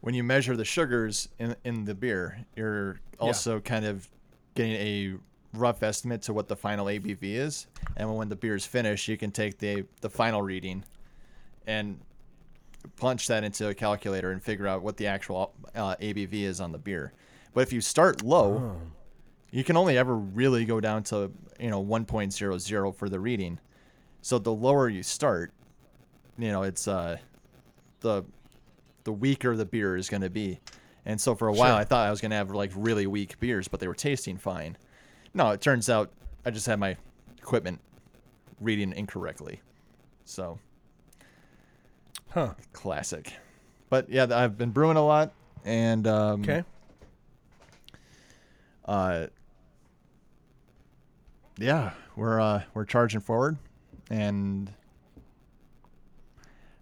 [0.01, 4.08] when you measure the sugars in in the beer, you're also kind of
[4.55, 5.13] getting a
[5.53, 7.67] rough estimate to what the final ABV is.
[7.97, 10.84] And when the beer is finished, you can take the the final reading
[11.67, 11.99] and
[12.95, 16.71] punch that into a calculator and figure out what the actual uh, ABV is on
[16.71, 17.12] the beer.
[17.53, 18.82] But if you start low, Oh.
[19.51, 23.59] You can only ever really go down to you know 1.00 for the reading.
[24.21, 25.51] So the lower you start,
[26.38, 27.17] you know, it's uh
[28.01, 28.23] the
[29.03, 30.59] the weaker the beer is going to be.
[31.05, 31.79] And so for a while Sure.
[31.81, 34.38] I thought I was going to have like really weak beers, but they were tasting
[34.38, 34.77] fine.
[35.33, 36.12] No, it turns out
[36.45, 36.97] I just had my
[37.38, 37.79] equipment
[38.59, 39.62] reading incorrectly.
[40.25, 40.59] So,
[42.31, 42.53] Huh.
[42.73, 43.33] classic.
[43.89, 45.33] But yeah, I've been brewing a lot
[45.65, 46.63] and um Okay.
[48.85, 49.27] uh
[51.59, 53.57] yeah we're uh we're charging forward
[54.09, 54.71] and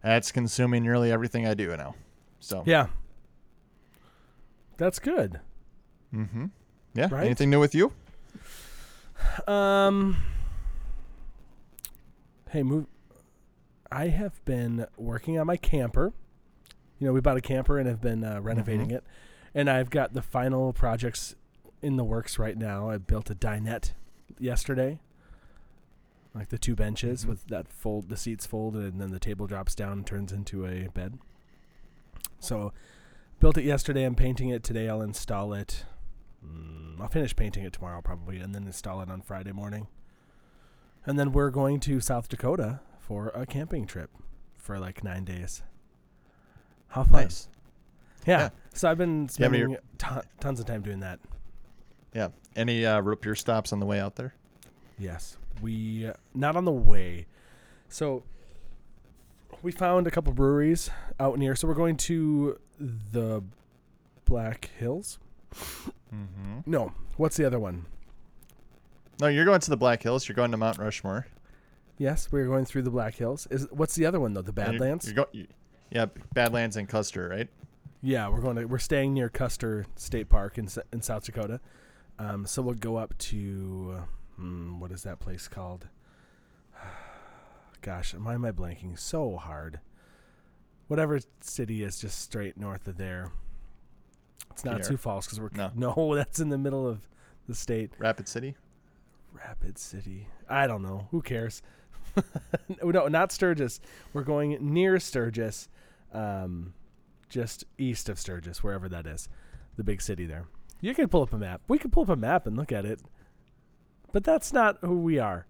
[0.03, 1.95] that's consuming nearly everything i do now
[2.39, 2.87] so Yeah.
[4.77, 5.39] That's good.
[6.13, 6.45] mm-hmm
[6.93, 7.25] yeah Right.
[7.25, 7.91] anything new with you
[9.47, 10.17] Um.
[12.51, 12.85] Hey, move.
[13.91, 16.13] I have been working on my camper.
[16.99, 19.03] You know, we bought a camper and have been uh, renovating it,
[19.55, 21.35] and I've got the final projects
[21.81, 22.89] in the works right now.
[22.91, 23.93] I built a dinette
[24.39, 24.99] yesterday,
[26.33, 27.29] like the two benches Mhm.
[27.29, 30.65] with that fold, the seats folded, and then the table drops down and turns into
[30.65, 31.17] a bed.
[32.39, 32.71] So,
[33.39, 34.03] built it yesterday.
[34.03, 34.87] I'm painting it today.
[34.89, 35.85] I'll install it.
[36.45, 39.87] Mm, I'll finish painting it tomorrow probably, and then install it on Friday morning.
[41.05, 44.11] And then we're going to South Dakota for a camping trip
[44.57, 45.63] for like nine days.
[46.89, 47.23] How fun!
[47.23, 47.47] nice
[48.25, 48.39] Yeah.
[48.39, 48.49] Yeah.
[48.73, 51.19] So I've been spending any- ton- tons of time doing that.
[52.17, 54.33] Yeah any uh root beer stops on the way out there
[54.99, 57.27] Yes, we not on the way.
[57.87, 58.23] So
[59.61, 61.55] we found a couple breweries out near.
[61.55, 63.43] So we're going to the
[64.25, 65.19] Black Hills.
[65.53, 66.59] mm-hmm.
[66.65, 67.85] No, what's the other one?
[69.19, 71.25] no you're going to the black hills you're going to mount rushmore
[71.99, 73.47] Yes, we're going through the Black Hills.
[73.49, 74.41] Is what's the other one though?
[74.43, 75.05] The And you're- Badlands.
[75.05, 75.47] you're go- you-
[75.91, 77.49] yeah badlands and custer right
[78.01, 81.59] Yeah, we're going to we're staying near Custer State Park in in South Dakota.
[82.19, 84.01] Um, so we'll go up to
[84.35, 85.87] hmm, what is that place called?
[87.81, 89.79] Gosh, why am I blanking so hard?
[90.87, 93.31] Whatever city is just straight north of there.
[94.51, 94.85] It's not.
[94.85, 95.71] Sioux Falls because we're No.
[95.75, 97.07] no, that's in the middle of
[97.47, 97.91] the state.
[97.99, 98.55] rapid city
[99.33, 100.27] Rapid City.
[100.49, 101.07] I don't know.
[101.11, 101.61] Who cares?
[102.83, 103.79] no, not Sturgis.
[104.13, 105.69] We're going near Sturgis,
[106.13, 106.73] um,
[107.29, 109.29] just east of Sturgis, wherever that is,
[109.75, 110.45] the big city there.
[110.81, 111.61] You can pull up a map.
[111.67, 112.99] We can pull up a map and look at it,
[114.11, 115.47] but that's not who we are.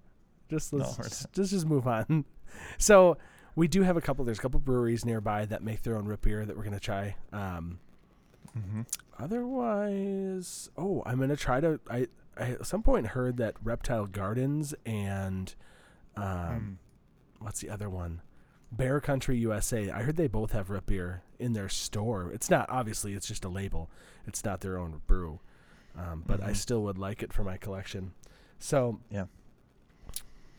[0.49, 2.23] Just let's just, just just move on.
[2.77, 3.17] so
[3.55, 4.23] we do have a couple.
[4.23, 7.15] There's a couple breweries nearby that make their own root beer that we're gonna try.
[7.33, 7.79] Um,
[8.57, 8.81] mm-hmm.
[9.19, 11.79] Otherwise, oh, I'm gonna try to.
[11.89, 15.53] I, I at some point heard that Reptile Gardens and,
[16.15, 16.75] um, Mm.
[17.39, 18.21] what's the other one?
[18.71, 19.89] Bear Country USA.
[19.89, 22.31] I heard they both have root beer in their store.
[22.31, 23.89] It's not obviously it's just a label.
[24.25, 25.39] It's not their own brew,
[25.95, 26.55] um, but I Mhm.
[26.57, 28.13] still would like it for my collection.
[28.59, 29.25] So Yeah.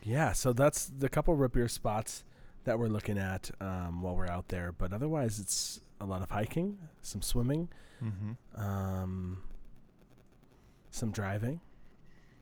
[0.03, 0.33] yeah.
[0.33, 2.25] So that's the couple root beer spots
[2.65, 4.73] that we're looking at um, while we're out there.
[4.73, 7.69] But otherwise, it's a lot of hiking, some swimming,
[8.03, 8.61] Mm-hmm.
[8.61, 9.43] um,
[10.91, 11.61] some driving.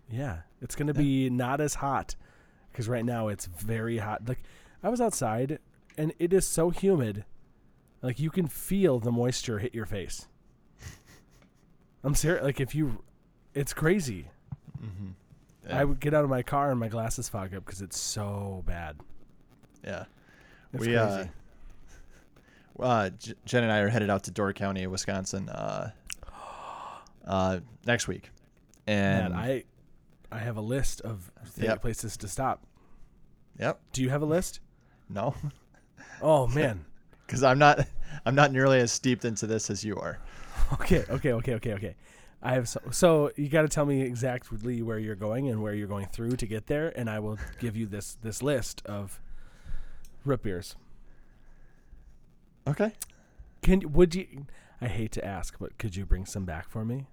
[0.08, 0.98] Yeah, it's gonna Yeah.
[1.00, 2.14] be not as hot
[2.70, 4.28] because right now it's very hot.
[4.28, 4.42] Like
[4.86, 5.58] I was outside
[5.98, 7.24] and it is so humid,
[8.02, 10.28] like you can feel the moisture hit your face.
[12.04, 12.44] I'm serious.
[12.44, 13.02] Like if you,
[13.52, 14.28] it's crazy.
[14.80, 15.72] Mm-hmm.
[15.74, 18.62] I would get out of my car and my glasses fog up because it's so
[18.64, 18.96] bad.
[19.84, 20.04] yeah.
[20.72, 21.30] It's we crazy.
[22.78, 25.90] uh, uh, J- Jen and I are headed out to Door County, Wisconsin, uh,
[27.26, 28.30] uh, next week,
[28.86, 29.64] and Man, I,
[30.30, 31.80] I have a list of Yep.
[31.82, 32.64] places to stop.
[33.58, 34.60] yep, Do you have a list?
[35.08, 35.34] No,
[36.20, 36.84] Oh man.
[37.26, 37.86] because I'm not,
[38.24, 40.18] I'm not nearly as steeped into this as you are.
[40.72, 41.94] Okay, okay, okay, okay, okay.
[42.42, 45.74] I have so, so you got to tell me exactly where you're going and where
[45.74, 49.20] you're going through to get there, and I will give you this this list of
[50.24, 50.74] root beers.
[52.66, 52.94] Okay.
[53.62, 54.46] Can would you?
[54.80, 57.06] I hate to ask, but could you bring some back for me?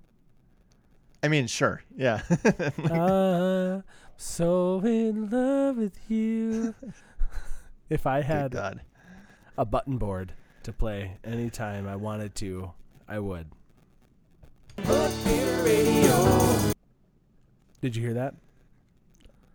[1.22, 2.22] I mean, sure, yeah.
[2.92, 3.84] I'm
[4.18, 6.74] so in love with you.
[7.90, 8.82] If I had God.
[9.58, 12.72] a button board to play anytime I wanted to,
[13.08, 13.48] I would.
[17.82, 18.36] Did you hear that?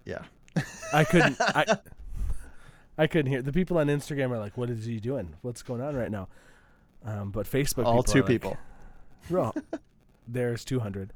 [0.04, 0.22] Yeah.
[0.92, 1.36] I couldn't.
[1.40, 1.78] I
[2.96, 3.42] I couldn't hear.
[3.42, 5.34] The people on Instagram are like, "What is he doing?
[5.42, 6.28] What's going on right now?"
[7.04, 8.56] Um, but Facebook, All people two are like, people.
[9.30, 9.54] Bro,
[10.28, 11.12] there's 200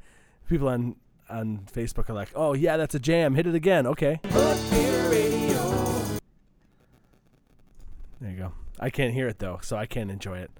[0.49, 0.97] people on
[1.29, 3.35] on Facebook are like, "Oh yeah, that's a jam.
[3.35, 4.21] Hit it again." Okay.
[8.23, 8.53] There you go.
[8.79, 10.51] I can't hear it though, so I can't enjoy it.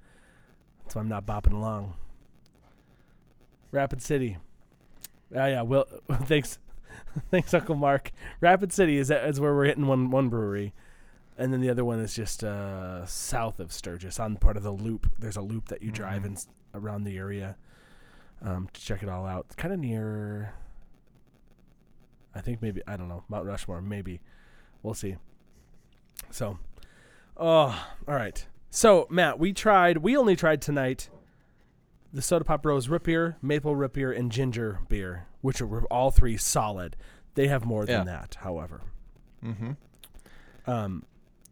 [0.89, 1.93] So I'm not bopping along.
[3.71, 4.37] Rapid City.
[5.35, 5.61] Ah, yeah.
[5.61, 5.87] Well,
[6.25, 6.59] thanks,
[7.31, 8.11] thanks, Uncle Mark.
[8.41, 10.73] Rapid City is is where we're hitting one one brewery,
[11.37, 14.71] and then the other one is just uh, south of Sturgis on part of the
[14.71, 15.07] loop.
[15.17, 16.25] There's a loop that you drive Mhm.
[16.25, 16.37] in
[16.75, 17.55] around the area
[18.41, 19.45] um, to check it all out.
[19.47, 20.53] It's kind of near.
[22.35, 23.81] I think maybe I don't know Mount Rushmore.
[23.81, 24.19] Maybe
[24.81, 25.15] we'll see.
[26.29, 26.57] So,
[27.37, 28.45] oh, all right.
[28.69, 29.97] So Matt, we tried.
[29.97, 31.09] We only tried tonight.
[32.11, 36.11] The Soda Pop Bros root beer, maple root beer, and ginger beer, which were all
[36.11, 36.95] three solid.
[37.35, 38.13] They have more than Yeah.
[38.19, 38.81] that, however.
[39.43, 39.71] Mm-hmm.
[40.69, 41.03] Um,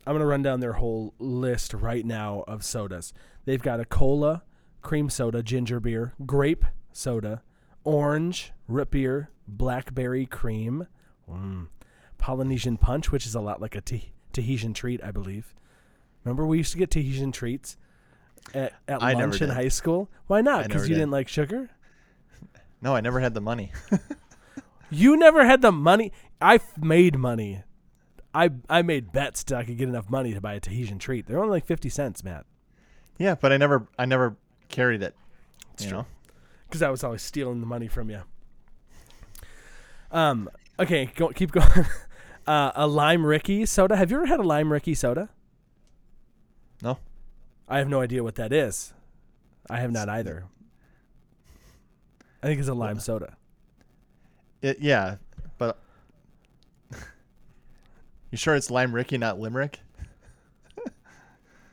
[0.06, 3.14] I'm gonna run down their whole list right now of sodas.
[3.46, 4.44] They've got a cola,
[4.82, 7.42] cream soda, ginger beer, grape soda,
[7.84, 10.88] orange, root beer, blackberry cream,
[11.30, 11.68] mm,
[12.20, 13.82] Polynesian punch, which is a lot like a
[14.32, 15.54] Tahitian treat, I believe.
[16.24, 17.78] Remember we used to get Tahitian treats
[18.54, 20.10] at, at I lunch in high school.
[20.28, 20.68] Why not?
[20.68, 21.02] Because you did.
[21.02, 21.70] didn't like sugar.
[22.82, 23.72] No, I never had the money.
[24.94, 26.12] You never had the money.
[26.42, 27.64] I made money.
[28.36, 31.28] I I made bets that I could get enough money to buy a Tahitian treat.
[31.28, 32.46] They're only like fifty cents, Matt.
[33.18, 34.36] yeah, but I never, I never
[34.68, 35.16] carried it.
[35.76, 36.06] It's true.
[36.68, 38.24] because I was always stealing the money from you.
[40.12, 40.50] Um.
[40.78, 41.86] Okay, go, keep going.
[42.46, 43.96] Uh, a lime Ricky soda.
[43.96, 45.30] Have you ever had a lime Ricky soda?
[47.72, 48.94] I have no idea what that is.
[49.70, 50.44] I have not either.
[52.44, 53.38] I think it's a lime soda.
[54.62, 55.16] It, yeah,
[55.58, 55.80] but
[58.30, 59.80] you sure it's Lime Ricky, not Limerick?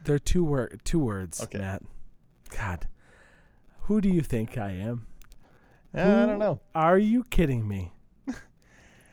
[0.04, 1.58] They're two word two words, Okay.
[1.58, 1.82] Matt.
[2.56, 2.86] God,
[3.82, 5.06] who do you think I am?
[5.94, 6.60] Uh, I don't know.
[6.74, 7.92] Are you kidding me?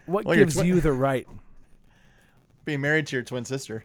[0.06, 1.28] What Well, gives twi- you the right?
[2.65, 3.84] Being married to your twin sister.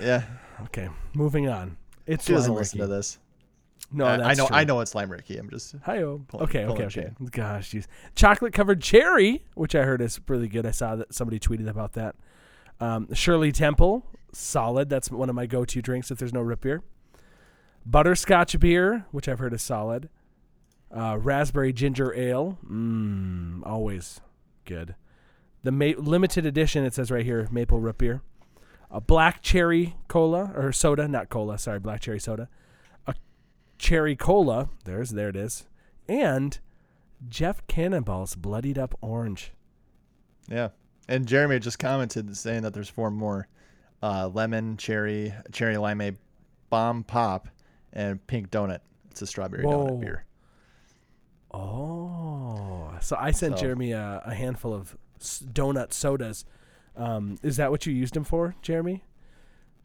[0.00, 0.22] Yeah,
[0.64, 1.76] Okay, moving on.
[2.06, 2.88] It's she doesn't lime listen Ricky.
[2.90, 3.18] to this.
[3.92, 4.46] No, Uh, I know.
[4.46, 4.56] true.
[4.56, 5.38] I know it's Lime Ricky.
[5.38, 5.74] I'm just.
[5.84, 6.22] Hi-oh.
[6.34, 7.10] Okay, okay, okay.
[7.30, 7.86] Gosh, geez.
[8.14, 10.66] Chocolate covered cherry, which I heard is really good.
[10.66, 12.16] I saw that somebody tweeted about that.
[12.80, 14.88] Um, Shirley Temple, solid.
[14.90, 16.82] That's one of my go to drinks if there's no root beer.
[17.86, 20.08] Butterscotch beer, which I've heard is solid.
[20.90, 24.20] Uh, raspberry ginger ale, mmm, always
[24.64, 24.94] good.
[25.62, 28.22] The ma- limited edition, it says right here, maple root beer.
[28.90, 31.58] A black cherry cola or soda, not cola.
[31.58, 32.48] Sorry, black cherry soda.
[33.06, 33.14] A
[33.76, 34.70] cherry cola.
[34.84, 35.66] There's there it is,
[36.08, 36.58] and
[37.28, 39.52] Jeff Cannonball's bloodied up orange.
[40.48, 40.68] Yeah,
[41.08, 43.46] and Jeremy just commented saying that there's four more:
[44.02, 46.16] uh, lemon, cherry, cherry limeade,
[46.70, 47.48] bomb pop,
[47.92, 48.80] and pink donut.
[49.10, 49.86] It's a strawberry Whoa.
[49.86, 50.24] donut beer.
[51.52, 56.44] Oh, so I sent So- Jeremy a, a handful of donut sodas
[56.98, 59.04] Um, is that what you used them for, Jeremy?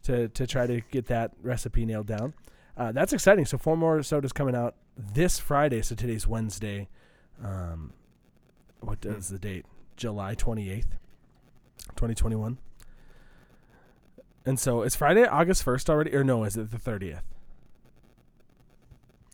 [0.03, 2.33] To to try to get that recipe nailed down.
[2.75, 3.45] Uh, that's exciting.
[3.45, 5.81] So four more sodas coming out this Friday.
[5.81, 6.89] So today's Wednesday.
[7.41, 7.93] Um,
[8.81, 9.65] what is the date?
[9.95, 10.97] July twenty eighth,
[11.95, 12.57] twenty twenty one.
[14.45, 16.43] And so it's Friday, August first already, or no?
[16.43, 17.23] Is it the thirtieth?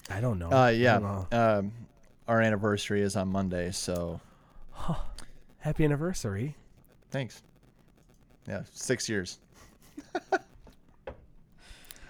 [0.09, 0.51] I don't know.
[0.51, 0.99] Uh, yeah.
[0.99, 1.27] know.
[1.31, 1.71] Um,
[2.27, 4.19] our anniversary is on Monday, so
[5.59, 6.55] Happy anniversary.
[7.09, 7.41] thanks.
[8.47, 9.39] Yeah, six years.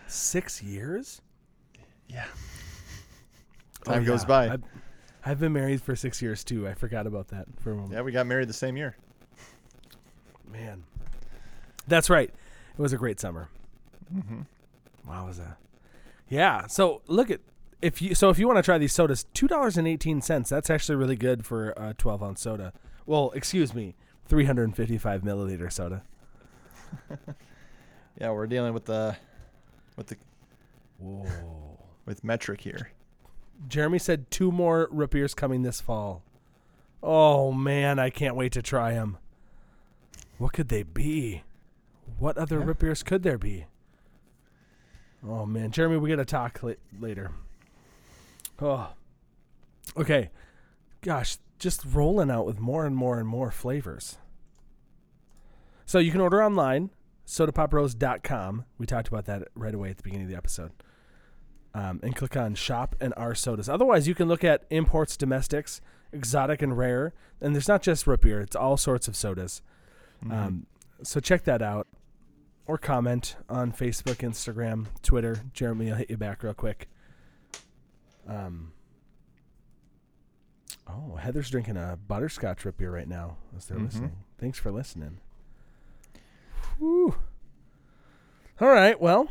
[0.07, 1.21] Six years.
[2.07, 2.25] Yeah.
[3.85, 4.27] Oh, Time goes yeah.
[4.27, 4.49] by.
[4.49, 4.63] I've,
[5.25, 6.67] I've been married for six years too.
[6.67, 7.93] I forgot about that for a moment.
[7.93, 8.95] Yeah, we got married the same year.
[10.51, 10.83] Man,
[11.87, 12.29] that's right.
[12.29, 13.49] It was a great summer.
[14.13, 14.41] Mm-hmm.
[15.07, 15.57] Wow, was that?
[16.27, 16.65] Yeah.
[16.67, 17.41] So look at
[17.81, 20.49] if you so if you want to try these sodas, two dollars and eighteen cents.
[20.49, 22.73] That's actually really good for a twelve ounce soda.
[23.05, 26.03] Well, excuse me, three hundred and fifty five milliliter soda.
[28.19, 29.15] Yeah, we're dealing with the
[29.95, 30.17] with the
[30.97, 31.25] Whoa.
[32.05, 32.91] with metric here.
[33.69, 36.21] Jeremy said two more root beers coming this fall.
[37.01, 39.17] Oh man, I can't wait to try them.
[40.37, 41.43] What could they be?
[42.17, 42.65] What other Yeah.
[42.65, 43.67] root beers could there be?
[45.25, 47.31] Oh man, Jeremy, we gotta talk la- later.
[48.61, 48.89] Oh,
[49.95, 50.29] okay.
[51.01, 54.17] Gosh, just rolling out with more and more and more flavors.
[55.89, 56.91] So you can order online,
[57.25, 58.65] sodapopbros.com.
[58.77, 60.71] We talked about that right away at the beginning of the episode
[61.73, 63.67] um, and click on shop and our sodas.
[63.67, 65.81] Otherwise, you can look at imports, domestics,
[66.13, 67.15] exotic and rare.
[67.41, 69.63] And there's not just root beer; it's all sorts of sodas.
[70.23, 70.31] Mm-hmm.
[70.31, 70.65] Um,
[71.01, 71.87] so check that out,
[72.67, 75.41] or comment on Facebook, Instagram, Twitter.
[75.53, 76.87] Jeremy, I'll hit you back real quick.
[78.27, 78.73] Um.
[80.87, 83.85] Oh, Heather's drinking a butterscotch root beer right now as they're Mhm.
[83.85, 84.11] listening.
[84.37, 85.19] Thanks for listening.
[86.79, 87.15] Whew.
[88.59, 88.99] All right.
[88.99, 89.29] Well,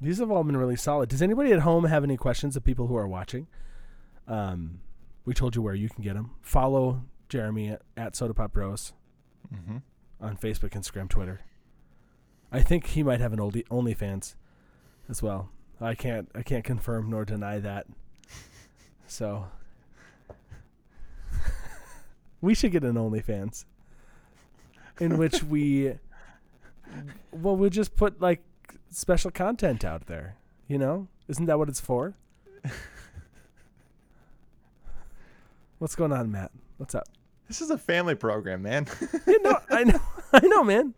[0.00, 1.08] these have all been really solid.
[1.08, 3.46] Does anybody at home have any questions of people who are watching?
[4.28, 4.80] Um,
[5.24, 6.32] we told you where you can get them.
[6.42, 8.92] Follow Jeremy at, at Soda Pop Bros
[9.52, 9.78] mm-hmm.
[10.20, 11.40] on Facebook, Instagram, Twitter.
[12.52, 14.34] I think he might have an oldie OnlyFans
[15.08, 15.50] as well.
[15.80, 17.86] I can't I can't confirm nor deny that.
[19.06, 19.46] So
[22.40, 23.64] we should get an OnlyFans
[25.00, 25.94] in which we
[27.32, 28.42] well we'll just put like
[28.90, 30.36] special content out there,
[30.66, 31.08] you know?
[31.28, 32.14] Isn't that what it's for?
[35.78, 36.50] What's going on, Matt?
[36.76, 37.08] What's up?
[37.48, 38.86] This is a family program, man.
[39.26, 40.00] You know, I know,
[40.32, 40.94] I know, man.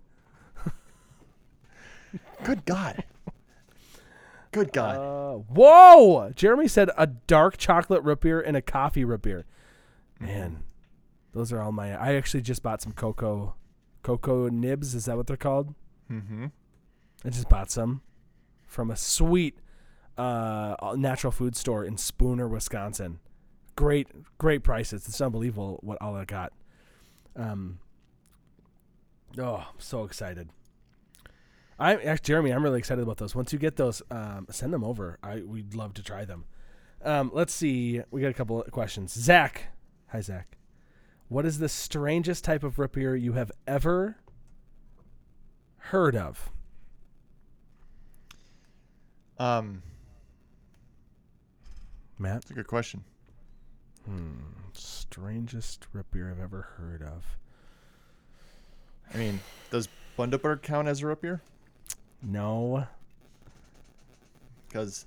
[2.45, 3.05] Good God.
[4.51, 4.97] Good God.
[4.97, 6.31] Uh, whoa!
[6.35, 9.47] Jeremy said a dark chocolate root beer and a coffee root beer.
[10.21, 10.63] Man,
[11.33, 11.95] those are all my.
[11.99, 13.55] I actually just bought some cocoa,
[14.03, 14.95] cocoa nibs.
[14.95, 15.75] Is that what they're called?
[16.13, 16.47] Mm-hmm.
[17.25, 18.03] I just bought some
[18.67, 19.59] from a sweet
[20.19, 23.21] uh, natural food store in Spooner, Wisconsin.
[23.77, 24.09] Great,
[24.39, 25.07] great prices.
[25.07, 26.53] It's unbelievable what all I got.
[27.37, 27.79] Um.
[29.39, 30.51] Oh, I'm so excited.
[31.79, 33.35] I actually, Jeremy, I'm really excited about those.
[33.35, 35.19] Once you get those, um, send them over.
[35.23, 36.45] I we'd love to try them.
[37.03, 38.03] Um, let's see.
[38.11, 39.13] We got a couple of questions.
[39.13, 39.65] Zach,
[40.09, 40.59] hi Zach.
[41.29, 44.17] What is the strangest type of root beer you have ever
[45.91, 46.51] heard of?
[49.39, 49.83] Um,
[52.19, 52.35] Matt?
[52.35, 53.03] that's a good question.
[54.07, 54.35] Hmm.
[54.73, 57.25] Strangest root beer I've ever heard of.
[59.13, 61.43] I mean, does Bundaberg count as a root beer?
[62.23, 62.87] No.
[64.69, 65.07] Because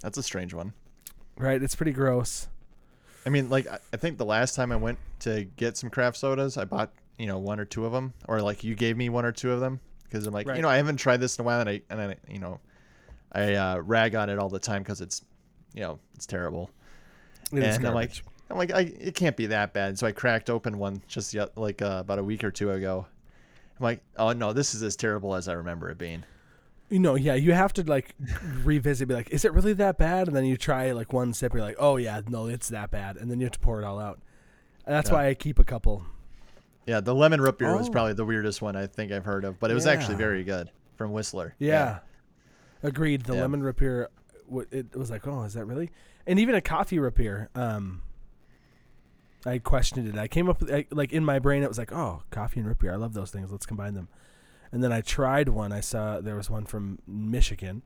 [0.00, 0.74] that's a strange one.
[1.36, 1.62] Right?
[1.62, 2.48] It's pretty gross.
[3.24, 6.18] I mean, like I I think the last time I went to get some craft
[6.18, 9.08] sodas, I bought you know one or two of them, or like you gave me
[9.08, 9.80] one or two of them
[10.12, 10.56] because I'm like, Right.
[10.56, 12.60] you know, I haven't tried this in a while, and I and I you know,
[13.32, 15.22] I uh, rag on it all the time because it's,
[15.74, 16.70] you know, it's terrible.
[17.52, 18.12] It and I'm like.
[18.50, 19.98] I'm like, I it can't be that bad.
[19.98, 23.06] So I cracked open one just yet, like uh, about a week or two ago.
[23.78, 26.22] I'm like, oh no, this is as terrible as I remember it being.
[26.90, 28.14] you know, yeah, you have to like
[28.62, 30.28] revisit, be like, is it really that bad?
[30.28, 33.16] And then you try like one sip, you're like, oh yeah, no, it's that bad,
[33.16, 34.20] and then you have to pour it all out.
[34.84, 35.14] And that's Yeah.
[35.16, 36.04] why I keep a couple.
[36.86, 37.92] Yeah, the lemon root beer was Oh.
[37.92, 40.70] probably the weirdest one I think I've heard of, but it was actually very good
[40.96, 41.54] from Whistler.
[41.58, 42.00] Yeah,
[42.82, 43.22] agreed.
[43.22, 43.42] The Yeah.
[43.42, 44.08] lemon root beer,
[44.70, 45.90] it was like, oh, is that really?
[46.26, 47.48] And even a coffee root beer.
[47.54, 48.02] Um,
[49.44, 50.16] I questioned it.
[50.18, 52.68] I came up with I, like in my brain, it was like, oh, coffee and
[52.68, 52.92] root beer.
[52.92, 53.50] I love those things.
[53.50, 54.08] Let's combine them.
[54.70, 55.72] And then I tried one.
[55.72, 57.82] I saw there was one from Michigan.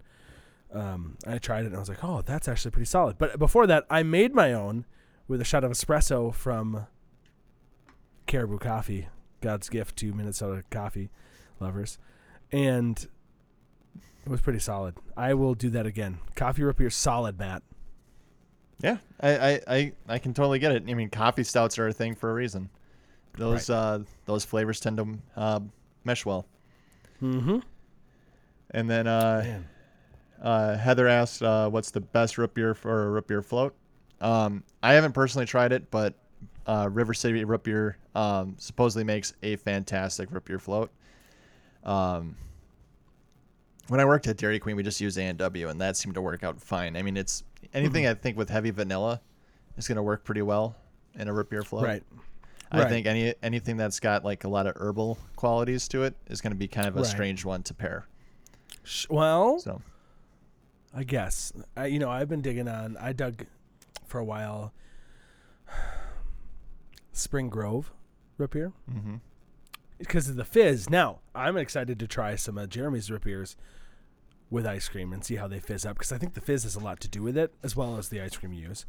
[0.72, 3.16] Um, I tried it and I was like, oh, that's actually pretty solid.
[3.18, 4.84] But before that, I made my own
[5.28, 6.86] with a shot of espresso from
[8.26, 9.08] Caribou Coffee
[9.40, 11.10] God's gift to Minnesota coffee
[11.60, 11.98] lovers,
[12.50, 13.06] and
[14.24, 14.94] it was pretty solid.
[15.16, 16.18] I will do that again.
[16.34, 17.62] Coffee root beer, solid, Matt.
[18.80, 20.84] Yeah, I, I, I, I can totally get it.
[20.88, 22.68] I mean, coffee stouts are a thing for a reason.
[23.38, 25.60] Those uh, those flavors tend to uh,
[26.04, 26.46] mesh well.
[27.22, 27.58] Mm-hmm.
[28.72, 29.60] And then uh,
[30.42, 33.74] uh, Heather asked, uh, "What's the best root beer for a root beer float?"
[34.20, 36.14] Um, I haven't personally tried it, but
[36.66, 40.90] uh, River City Root Beer um, supposedly makes a fantastic root beer float.
[41.84, 42.36] Um,
[43.88, 46.14] when I worked at Dairy Queen, we just used A and W, and that seemed
[46.16, 46.96] to work out fine.
[46.96, 49.20] I mean, it's anything I think with heavy vanilla
[49.76, 50.74] is going to work pretty well
[51.18, 51.84] in a root beer float.
[51.84, 52.02] Right.
[52.72, 52.88] I Right.
[52.88, 56.50] think any anything that's got like a lot of herbal qualities to it is going
[56.50, 57.06] to be kind of a Right.
[57.06, 58.06] strange one to pair.
[59.08, 59.80] Well, So
[60.92, 62.96] I guess I, you know I've been digging on.
[62.96, 63.46] I dug
[64.06, 64.72] for a while.
[67.16, 67.92] Spring Grove
[68.38, 69.16] root beer hmm
[69.98, 70.90] because of the fizz.
[70.90, 73.56] Now I'm excited to try some of Jeremy's root beers
[74.50, 76.74] with ice cream and see how they fizz up because I think the fizz has
[76.76, 78.84] a lot to do with it as well as the ice cream you use.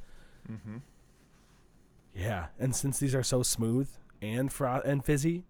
[0.46, 0.78] hmm
[2.14, 3.90] Yeah, and since these are so smooth
[4.22, 5.46] and fro- and fizzy,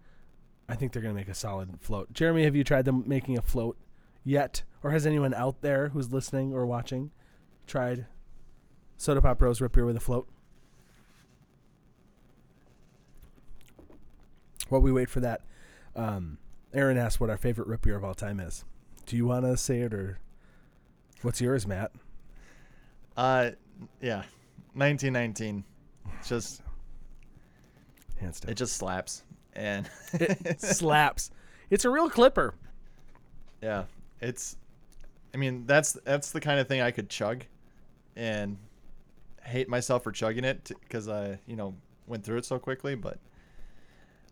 [0.68, 2.12] I think they're gonna make a solid float.
[2.12, 3.76] Jeremy, have you tried them making a float
[4.22, 7.10] yet, or has anyone out there who's listening or watching
[7.66, 8.06] tried
[8.96, 10.28] Soda Pop Bros root beer with a float?
[14.68, 15.42] While we wait for that,
[15.96, 16.38] um,
[16.74, 18.64] Aaron asked what our favorite root beer of all time is.
[19.06, 20.18] Do you want to say it or
[21.22, 21.92] what's yours, Matt?
[23.16, 23.50] Uh,
[24.00, 24.22] yeah,
[24.74, 25.64] 1919.
[26.18, 26.62] It's just
[28.20, 28.50] Hands down.
[28.50, 29.22] it just slaps,
[29.54, 31.30] and It slaps.
[31.70, 32.54] It's a real clipper.
[33.62, 33.84] yeah,
[34.20, 34.56] it's.
[35.32, 37.44] I mean, that's that's the kind of thing I could chug,
[38.16, 38.56] and
[39.42, 41.74] hate myself for chugging it because I you know
[42.06, 42.94] went through it so quickly.
[42.96, 43.18] But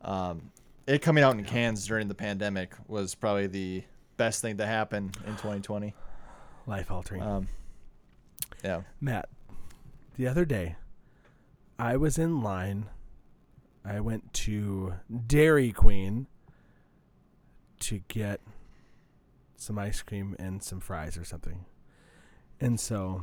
[0.03, 0.51] um,
[0.87, 3.83] it coming out in cans during the pandemic was probably the
[4.17, 5.95] best thing to happen in 2020.
[6.67, 7.23] Life altering.
[7.23, 7.49] Um,
[8.65, 8.83] yeah.
[9.01, 9.29] Matt,
[10.17, 10.77] the other day,
[11.79, 12.87] I was in line.
[13.85, 14.95] I went to
[15.27, 16.27] Dairy Queen
[17.81, 18.41] to get
[19.57, 21.67] some ice cream and some fries or something.
[22.61, 23.23] And so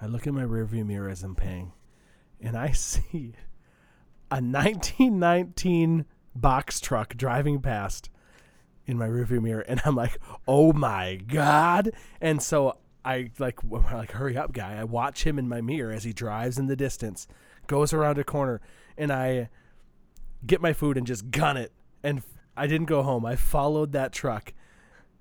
[0.00, 1.72] I look in my rearview mirror as I'm paying,
[2.40, 3.34] and I see
[4.30, 6.04] a 1919
[6.34, 8.10] box truck driving past
[8.86, 13.84] in my rearview mirror, and I'm like, "Oh my god!" And so I like, w-
[13.92, 14.78] like, hurry up, guy!
[14.78, 17.26] I watch him in my mirror as he drives in the distance,
[17.66, 18.60] goes around a corner,
[18.96, 19.50] and I
[20.46, 21.72] get my food and just gun it.
[22.02, 22.22] And
[22.56, 23.24] I didn't go home.
[23.24, 24.52] I followed that truck,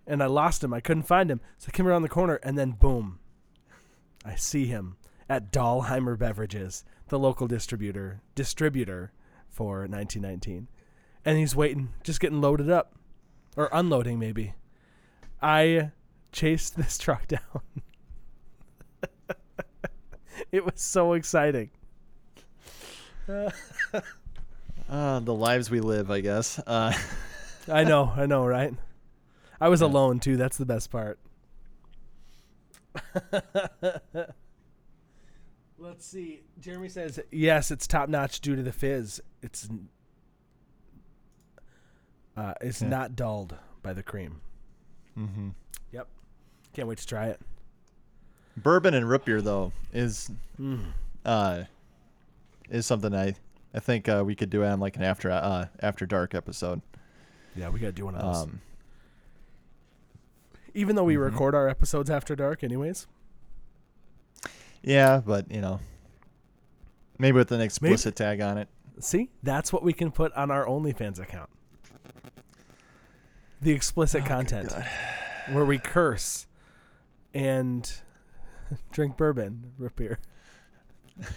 [0.05, 0.73] and I lost him.
[0.73, 3.19] I couldn't find him, so I came around the corner, and then boom,
[4.25, 4.97] I see him
[5.29, 9.11] at Dahlheimer Beverages, the local distributor distributor
[9.49, 10.67] for 1919,
[11.25, 12.95] and he's waiting, just getting loaded up,
[13.55, 14.53] or unloading maybe.
[15.41, 15.91] I
[16.31, 17.61] chased this truck down.
[20.51, 21.69] it was so exciting.
[23.29, 23.51] Uh,
[25.19, 26.59] the lives we live, I guess.
[26.59, 26.93] Uh,
[27.67, 28.73] I know, I know, right?
[29.61, 30.35] I was alone too.
[30.35, 31.19] That's the best part.
[35.83, 36.39] Let's see.
[36.61, 39.21] Jeremy says yes, it's top notch due to the fizz.
[39.41, 39.67] It's
[42.37, 42.87] uh, it's Yeah.
[42.87, 44.39] not dulled by the cream.
[45.17, 45.49] mm-hmm.
[45.91, 46.07] Yep.
[46.73, 47.41] Can't wait to try it.
[48.55, 50.85] Bourbon and root beer, though, is Mm.
[51.25, 51.63] uh,
[52.69, 53.35] is something I
[53.73, 56.81] I think uh, we could do on like an after uh, after dark episode.
[57.55, 58.43] Yeah, we gotta do one of those.
[58.43, 58.61] Um,
[60.73, 61.25] Even though we mhm.
[61.25, 63.05] record our episodes after dark, anyways.
[64.83, 65.79] Yeah, but you know,
[67.17, 68.67] maybe with an explicit tag on it.
[68.99, 71.49] See, that's what we can put on our OnlyFans account.
[73.61, 74.73] The explicit oh, content,
[75.51, 76.47] where we curse
[77.33, 77.89] and
[78.91, 80.19] drink bourbon, root beer.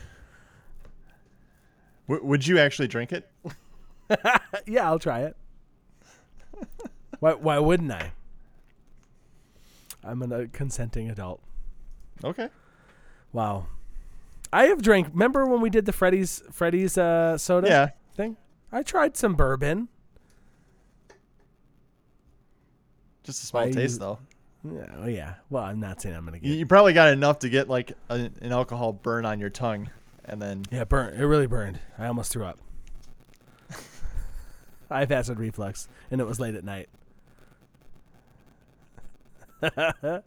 [2.08, 3.30] W- would you actually drink it?
[4.66, 5.36] yeah, I'll try it.
[7.20, 7.34] why?
[7.34, 8.12] Why wouldn't I?
[10.04, 11.40] I'm a consenting adult.
[12.22, 12.48] Okay.
[13.36, 13.66] Wow.
[14.50, 15.08] I have drank.
[15.12, 17.88] Remember when we did the Freddy's Freddy's uh, soda Yeah.
[18.16, 18.38] thing?
[18.72, 19.88] I tried some bourbon.
[23.24, 24.18] Just a small taste, though.
[24.98, 25.34] Oh yeah.
[25.50, 26.48] Well, I'm not saying I'm gonna get.
[26.48, 29.90] you probably got enough to get like a, an alcohol burn on your tongue,
[30.24, 31.20] and then Yeah, it burned.
[31.20, 31.78] It really burned.
[31.98, 32.58] I almost threw up.
[34.90, 36.88] I have acid reflux, and it was late at night.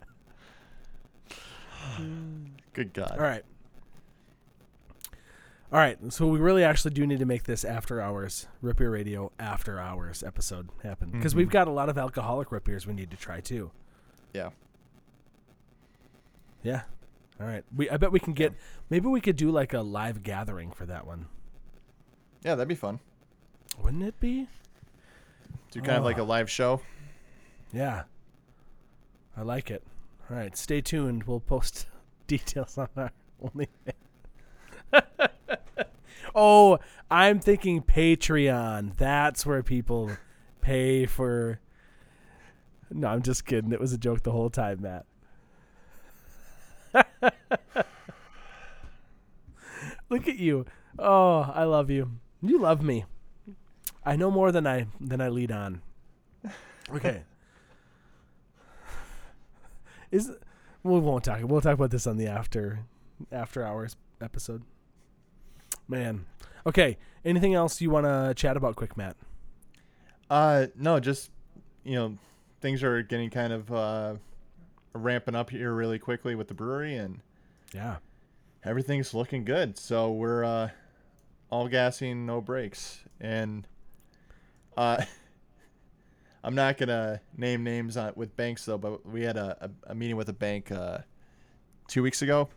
[2.79, 3.11] good God.
[3.11, 3.43] All right.
[5.71, 8.89] All right, so we really actually do need to make this after hours Root Beer
[8.89, 11.53] Radio after hours episode happen because we've mm-hmm.
[11.53, 13.69] got a lot of alcoholic root beers we need to try too.
[14.33, 14.49] Yeah.
[16.63, 16.81] Yeah.
[17.39, 17.63] All right.
[17.75, 18.53] We I bet we can get
[18.89, 21.27] maybe we could do like a live gathering for that one.
[22.43, 22.99] Yeah, that'd be fun.
[23.83, 24.47] Wouldn't it be?
[25.69, 26.23] Do kind of like Oh.
[26.23, 26.81] a live show.
[27.71, 28.03] Yeah.
[29.37, 29.83] I like it.
[30.31, 31.25] All right, stay tuned.
[31.25, 31.85] We'll post
[32.29, 33.11] details on our
[33.41, 33.67] only.
[36.35, 36.79] oh,
[37.11, 38.95] I'm thinking Patreon.
[38.95, 40.11] That's where people
[40.61, 41.59] pay for.
[42.91, 43.73] No, I'm just kidding.
[43.73, 45.05] It was a joke the whole time, Matt.
[50.09, 50.65] Look at you.
[50.97, 52.11] Oh, I love you.
[52.41, 53.05] You love me.
[54.05, 55.81] I know more than I than I lead on.
[56.91, 57.21] Okay.
[60.09, 60.31] Is
[60.83, 61.39] we won't talk.
[61.43, 62.79] We'll talk about this on the after
[63.31, 64.63] after hours episode.
[65.87, 66.25] Man.
[66.65, 66.97] Okay.
[67.25, 69.15] Anything else you want to chat about, quick, Matt?
[70.29, 71.31] Uh, no, just
[71.83, 72.17] you know,
[72.61, 74.15] things are getting kind of uh,
[74.93, 77.19] ramping up here really quickly with the brewery, and
[77.73, 77.97] Yeah.
[78.63, 79.77] everything's looking good.
[79.77, 80.69] So we're uh,
[81.49, 83.67] all gassing, no brakes, and
[84.77, 85.03] uh,
[86.43, 89.95] I'm not gonna name names on, with banks though, but we had a, a, a
[89.95, 90.99] meeting with a bank uh,
[91.87, 92.49] two weeks ago,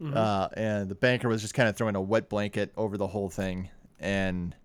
[0.00, 0.16] Mm-hmm.
[0.16, 3.28] uh, and the banker was just kind of throwing a wet blanket over the whole
[3.28, 3.68] thing,
[4.00, 4.56] and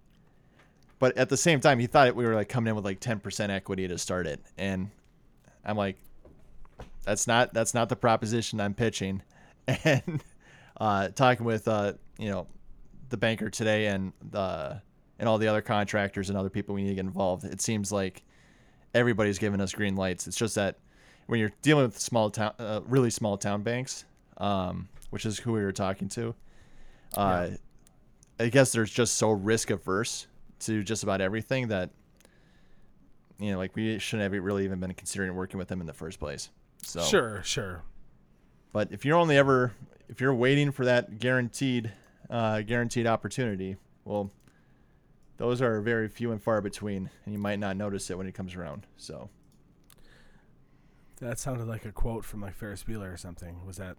[0.98, 3.50] but at the same time, he thought we were like coming in with like 10%
[3.50, 4.90] equity to start it, and
[5.64, 5.98] I'm like,
[7.04, 9.22] that's not that's not the proposition I'm pitching,
[9.68, 10.24] and
[10.82, 12.48] uh, talking with uh, you know
[13.10, 14.82] the banker today and the
[15.20, 17.43] and all the other contractors and other people we need to get involved.
[17.43, 18.24] It seems like
[18.93, 20.28] everybody's giving us green lights.
[20.28, 20.78] It's just that
[21.28, 24.05] when you're dealing with small town, uh, really small town banks,
[24.38, 26.36] um, which is who we were talking to,
[27.15, 27.49] uh,
[28.39, 30.28] I guess they're just so risk averse
[30.59, 31.89] to just about everything that
[33.39, 35.93] you know, like we shouldn't have really even been considering working with them in the
[35.93, 36.49] first place.
[36.84, 37.84] So Sure, sure.
[38.74, 39.74] but if you're only ever
[40.09, 41.91] if you're waiting for that guaranteed
[42.30, 44.32] uh, guaranteed opportunity, well,
[45.38, 48.34] those are very few and far between, and you might not notice it when it
[48.34, 48.86] comes around.
[48.98, 49.30] So
[51.22, 53.66] That sounded like a quote from like Ferris Bueller or something.
[53.66, 53.98] Was that?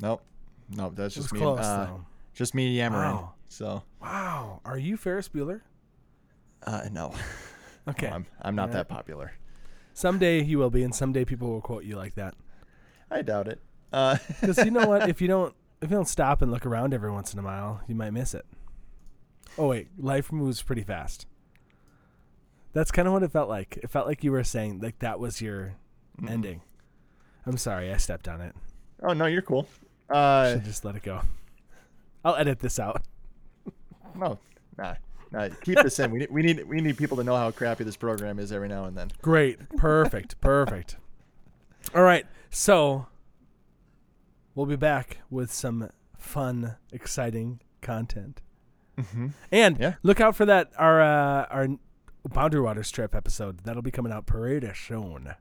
[0.00, 0.22] nope,
[0.70, 1.38] nope, that's just me.
[1.38, 1.88] close uh,
[2.34, 3.12] just me yammering.
[3.16, 3.32] Wow.
[3.48, 4.60] So Wow.
[4.64, 5.60] Are you Ferris Bueller?
[6.66, 7.12] uh, no,
[7.88, 8.08] Okay.
[8.08, 9.32] No, I'm I'm not that popular.
[9.94, 12.34] someday you will be, and someday people will quote you like that.
[13.10, 13.60] I doubt it.
[13.92, 15.08] Uh, Because you know what?
[15.08, 17.80] If you don't, if you don't stop and look around every once in a while,
[17.86, 18.44] you might miss it.
[19.58, 21.26] Oh wait, life moves pretty fast.
[22.72, 23.78] That's kind of what it felt like.
[23.82, 25.76] It felt like you were saying like that was your
[26.20, 26.30] Mm-mm.
[26.30, 26.60] ending.
[27.46, 28.54] I'm sorry, I stepped on it.
[29.02, 29.66] oh no, you're cool.
[30.10, 31.22] Uh, Should just let it go.
[32.24, 33.02] I'll edit this out.
[34.16, 34.38] no,
[34.76, 34.94] nah,
[35.32, 35.48] nah.
[35.62, 36.10] Keep this in.
[36.10, 38.68] We need, we need we need people to know how crappy this program is every
[38.68, 39.10] now and then.
[39.22, 39.58] Great.
[39.76, 40.40] Perfect.
[40.40, 40.96] Perfect.
[41.94, 42.26] All right.
[42.50, 43.06] So
[44.54, 48.40] we'll be back with some fun, exciting content.
[48.98, 49.28] Mm-hmm.
[49.52, 49.94] And Yeah.
[50.02, 51.68] look out for that our uh, our
[52.28, 53.58] Boundary Waters trip episode.
[53.64, 55.34] That'll be coming out pretty soon.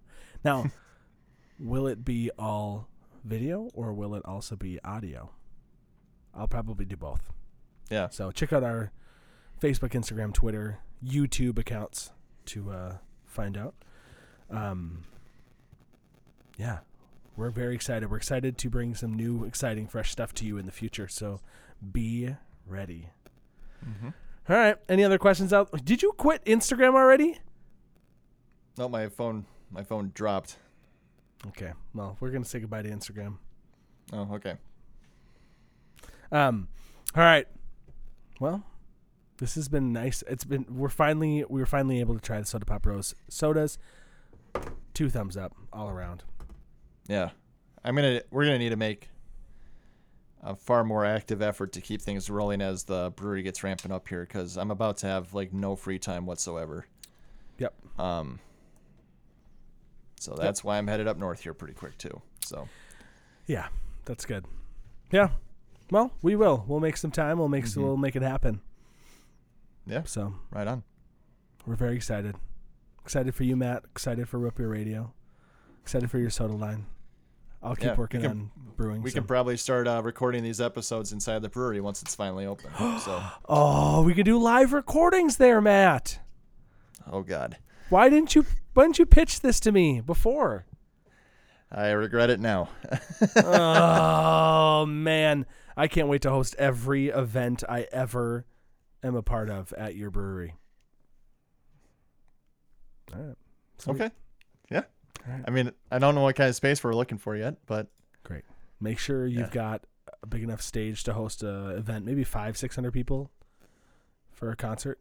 [0.43, 0.65] Now,
[1.59, 2.87] will it be all
[3.23, 5.31] video or will it also be audio?
[6.33, 7.21] I'll probably do both.
[7.89, 8.09] Yeah.
[8.09, 8.91] So check out our
[9.61, 12.11] Facebook, Instagram, Twitter, YouTube accounts
[12.47, 13.73] to uh, find out.
[14.51, 15.05] Um,
[16.57, 16.79] yeah,
[17.35, 18.09] we're very excited.
[18.11, 21.07] We're excited to bring some new, exciting, fresh stuff to you in the future.
[21.07, 21.39] So
[21.91, 22.35] be
[22.67, 23.09] ready.
[23.83, 24.09] Mm-hmm.
[24.49, 24.77] All right.
[24.87, 25.71] Any other questions out?
[25.83, 27.39] Did you quit Instagram already?
[28.77, 30.57] No, my phone my phone dropped.
[31.47, 31.73] Okay.
[31.93, 33.37] Well, we're gonna say goodbye to Instagram.
[34.13, 34.55] Oh, okay.
[36.31, 36.67] Um.
[37.15, 37.47] All right.
[38.39, 38.63] Well,
[39.37, 40.23] this has been nice.
[40.27, 40.65] It's been.
[40.69, 41.43] We're finally.
[41.47, 43.77] We were finally able to try the Soda Pop Bros sodas.
[44.93, 46.23] Two thumbs up all around.
[47.07, 47.31] Yeah,
[47.83, 48.21] I'm gonna.
[48.31, 49.09] We're gonna need to make
[50.45, 54.07] a far more active effort to keep things rolling as the brewery gets ramping up
[54.07, 56.85] here, because I'm about to have like no free time whatsoever.
[57.57, 57.73] Yep.
[57.99, 58.39] Um.
[60.19, 62.21] So that's why I'm headed up north here pretty quick too.
[62.45, 62.67] So
[63.47, 63.67] Yeah,
[64.05, 64.45] that's good.
[65.11, 65.29] Yeah.
[65.91, 66.63] Well, we will.
[66.67, 67.37] We'll make some time.
[67.37, 67.65] We'll make.
[67.65, 67.77] Mhm.
[67.83, 68.61] We'll make it happen.
[69.85, 70.03] Yeah.
[70.03, 70.83] So right on.
[71.65, 72.35] we're very excited.
[73.03, 73.83] Excited for you, Matt.
[73.85, 75.13] Excited for Root Beer Radio.
[75.81, 76.85] Excited for your soda line.
[77.65, 79.01] I'll keep Yeah, working can- on brewing.
[79.01, 79.21] We some.
[79.21, 82.69] can probably start uh, recording these episodes inside the brewery once it's finally open.
[82.99, 86.19] so, oh, we could do live recordings there, Matt.
[87.11, 87.57] oh god,
[87.89, 88.45] Why didn't you?
[88.73, 90.65] Why didn't you pitch this to me before?
[91.71, 92.69] I regret it now.
[93.37, 95.45] oh man,
[95.75, 98.45] I can't wait to host every event I ever
[99.03, 100.55] am a part of at your brewery.
[103.13, 103.35] All right.
[103.77, 103.95] Sweet.
[103.95, 104.11] Okay.
[105.27, 105.41] Right.
[105.47, 107.87] I mean, I don't know what kind of space we're looking for yet, but
[108.23, 108.43] great.
[108.79, 109.49] Make sure you've Yeah.
[109.49, 109.83] got
[110.21, 113.31] a big enough stage to host a event, maybe five, six hundred people
[114.31, 114.99] for a concert.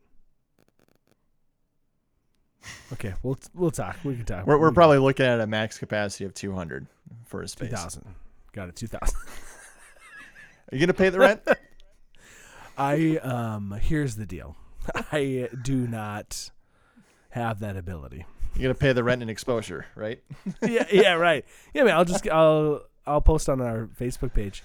[2.93, 3.97] Okay, we'll we'll talk.
[4.05, 4.47] We can talk.
[4.47, 6.87] we're, we're We- probably looking at a max capacity of 200
[7.27, 7.71] for a space.
[7.71, 8.07] thousand.
[8.53, 8.77] Got it.
[8.77, 9.19] Two thousand.
[10.73, 11.43] Are you gonna pay the rent?
[12.79, 13.79] I um.
[13.83, 14.57] Here's the deal.
[15.13, 16.51] I do not
[17.31, 18.25] have that ability.
[18.57, 20.23] You're gonna pay the rent and exposure, right?
[20.63, 21.45] yeah, yeah, right.
[21.73, 21.97] Yeah, man.
[21.97, 24.63] I'll just I'll I'll post on our Facebook page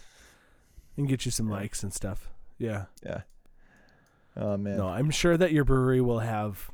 [0.98, 2.30] and get you some likes and stuff.
[2.58, 2.86] Yeah.
[3.04, 3.22] Yeah.
[4.38, 4.78] Oh man.
[4.78, 6.70] No, I'm sure that your brewery will have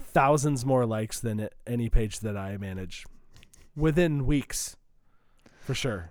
[0.00, 3.04] thousands more likes than any page that I manage
[3.76, 4.76] within weeks,
[5.60, 6.10] for sure.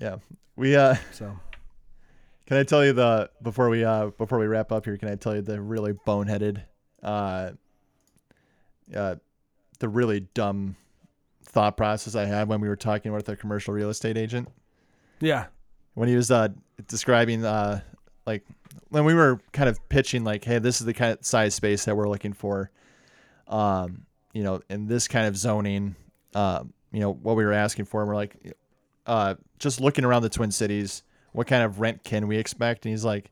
[0.00, 0.16] Yeah.
[0.56, 1.38] We uh So
[2.46, 5.16] can I tell you the before we uh before we wrap up here, can I
[5.16, 6.62] tell you the really boneheaded
[7.02, 7.50] uh
[8.94, 9.16] uh
[9.78, 10.76] the really dumb
[11.44, 14.48] thought process I had when we were talking with a commercial real estate agent?
[15.20, 15.46] yeah,
[15.94, 16.48] when he was uh,
[16.86, 17.80] describing uh,
[18.28, 18.44] like
[18.90, 21.86] when we were kind of pitching like hey this is the kind of size space
[21.86, 22.70] that we're looking for
[23.48, 25.96] um you know in this kind of zoning
[26.34, 28.54] um you know what we were asking for and we're like
[29.06, 32.92] uh just looking around the twin cities what kind of rent can we expect and
[32.92, 33.30] he's like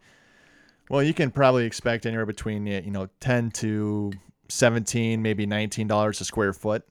[0.88, 4.12] well you can probably expect anywhere between you know 10 to
[4.48, 6.84] 17 maybe 19 dollars a square foot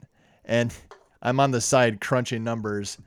[0.44, 0.74] and
[1.22, 2.98] i'm on the side crunching numbers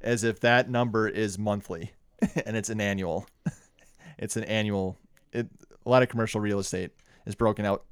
[0.00, 1.92] as if that number is monthly
[2.46, 3.26] and it's an annual.
[4.18, 4.96] it's an annual.
[5.32, 5.48] It
[5.84, 6.90] a lot of commercial real estate
[7.26, 7.84] is broken out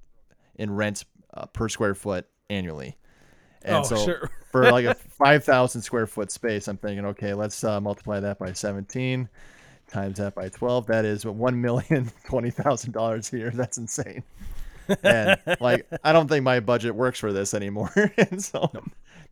[0.56, 1.04] in rent
[1.34, 2.96] uh, per square foot annually.
[3.62, 4.30] And oh so sure.
[4.52, 8.52] for like a 5,000 square foot space, I'm thinking, okay, let's uh, multiply that by
[8.52, 9.28] 17
[9.88, 10.86] times that by 12.
[10.86, 13.50] That is one million twenty thousand dollars a year.
[13.50, 14.22] That's insane.
[15.02, 17.90] And like, I don't think my budget works for this anymore.
[18.18, 18.70] and so,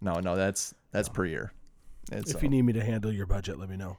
[0.00, 1.52] no, no, that's that's per year.
[2.12, 3.96] And so- If you need me to handle your budget, let me know.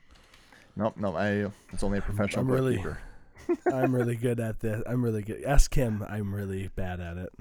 [0.75, 2.83] Nope, no, I it's only a professional I'm really-
[3.71, 4.81] I'm really good at this.
[4.87, 5.43] I'm really good.
[5.43, 6.03] Ask him.
[6.09, 7.31] I'm really bad at it.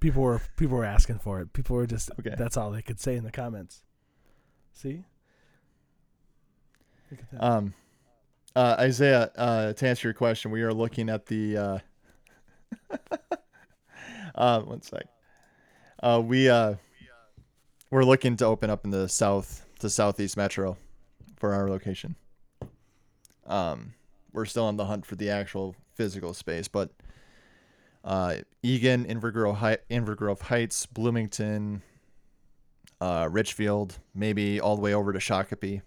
[0.00, 1.52] people were people were asking for it.
[1.52, 2.34] People were just Okay.
[2.36, 3.82] that's all they could say in the comments.
[4.72, 5.04] See?
[7.10, 7.44] Look at that.
[7.44, 7.74] Um,
[8.54, 11.56] uh, Isaiah, uh, to answer your question, we are looking at the.
[11.56, 11.78] Uh,
[14.34, 15.06] uh, one sec.
[16.02, 16.74] Uh, we uh,
[17.90, 20.76] we're looking to open up in the south, the southeast metro,
[21.36, 22.16] for our location.
[23.46, 23.94] Um,
[24.32, 26.90] we're still on the hunt for the actual physical space, but
[28.62, 31.82] Eagan, Invergrove, Hei- Inver Grove Heights, Bloomington,
[33.00, 35.82] Richfield, maybe all the way over to Shakopee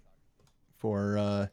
[0.78, 1.50] for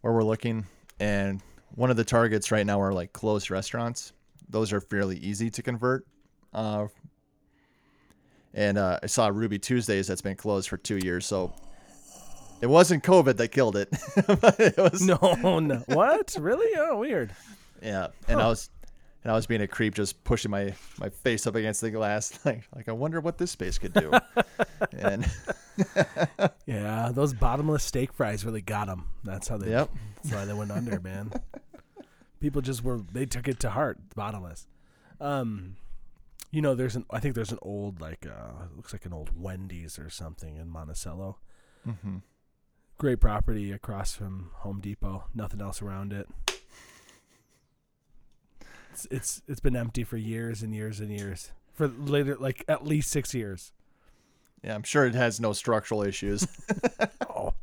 [0.00, 0.66] where we're looking.
[0.98, 1.40] And
[1.74, 4.12] one of the targets right now are like closed restaurants.
[4.48, 6.06] Those are fairly easy to convert.
[6.52, 6.88] Uh,
[8.52, 11.24] and uh, I saw Ruby Tuesdays that's been closed for two years.
[11.24, 11.52] So
[12.60, 13.88] it wasn't COVID that killed it.
[14.26, 15.18] but it was no,
[15.60, 15.82] no.
[15.86, 16.36] What?
[16.38, 16.76] Really?
[16.76, 17.32] Oh, weird.
[17.82, 18.08] yeah.
[18.28, 18.70] And I was
[19.22, 22.38] and I was being a creep, just pushing my, my face up against the glass,
[22.44, 24.10] like like I wonder what this space could do.
[24.98, 25.26] and
[26.66, 29.06] Yeah, those bottomless steak fries really got them.
[29.24, 29.70] That's how they.
[29.70, 29.90] yep,
[30.22, 31.32] That's why they went under, man.
[32.40, 34.66] People just were they took it to heart, bottomless.
[35.20, 35.76] Um
[36.52, 39.30] you know, there's an I think there's an old like uh looks like an old
[39.40, 41.38] Wendy's or something in Monticello.
[41.84, 42.18] hmm
[42.98, 45.24] Great property across from Home Depot.
[45.34, 46.28] Nothing else around it.
[49.06, 51.52] It's it's, it's been empty for years and years and years.
[51.74, 53.72] For later like at least 6 years.
[54.62, 56.46] yeah, I'm sure it has no structural issues.
[57.28, 57.54] Oh.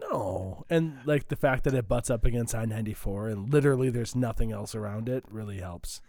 [0.00, 0.64] No.
[0.70, 4.74] And like the fact that it butts up against I-94 and literally there's nothing else
[4.74, 6.00] around it really helps.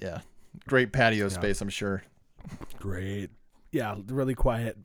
[0.00, 0.20] yeah,
[0.66, 1.28] great patio Yeah.
[1.28, 2.02] space, I'm sure.
[2.78, 3.30] Great.
[3.72, 4.78] Yeah, really quiet.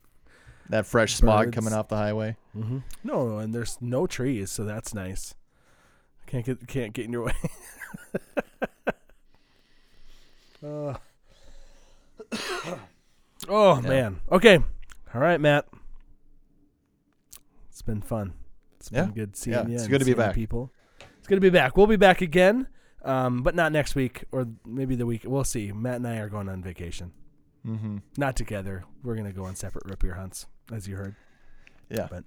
[0.68, 1.54] That fresh smog Birds.
[1.54, 2.36] coming off the highway.
[2.56, 2.78] Mm-hmm.
[3.04, 5.34] No, and there's no trees, so that's nice.
[6.26, 7.32] Can't get can't get in your way.
[10.64, 10.94] uh,
[13.48, 13.88] oh Yeah.
[13.88, 14.20] man.
[14.30, 14.58] Okay.
[15.14, 15.66] All right, Matt.
[17.70, 18.34] It's been fun.
[18.78, 19.12] It's been Yeah.
[19.14, 19.74] good seeing Yeah, you.
[19.76, 20.34] it's good to be back.
[20.34, 20.70] People.
[21.18, 21.76] It's good to be back.
[21.76, 22.68] We'll be back again,
[23.04, 25.22] um, but not next week or maybe the week.
[25.24, 25.72] We'll see.
[25.72, 27.12] Matt and I are going on vacation.
[27.66, 27.98] Mm-hmm.
[28.16, 28.84] Not together.
[29.02, 31.14] We're gonna go on separate rip ear hunts, as you heard.
[31.90, 32.08] Yeah.
[32.10, 32.24] But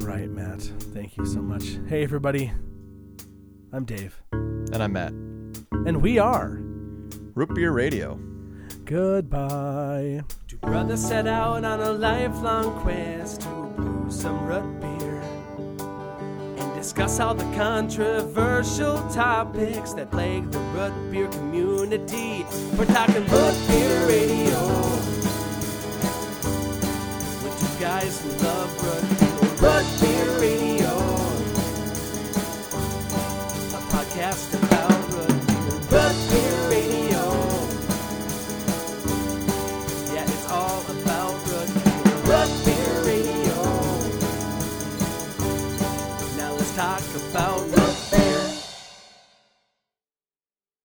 [0.00, 0.60] right, Matt.
[0.94, 1.78] Thank you so much.
[1.88, 2.52] Hey, everybody.
[3.72, 5.12] I'm Dave, And I'm Matt.
[5.86, 6.58] and we are
[7.34, 8.18] Root Beer Radio.
[8.84, 10.22] Goodbye.
[10.48, 15.20] Two brothers set out on a lifelong quest to brew some root beer
[16.58, 22.44] and discuss all the controversial topics that plague the root beer community.
[22.76, 24.60] We're talking root beer radio
[27.44, 29.09] with two guys who love root
[34.30, 34.59] last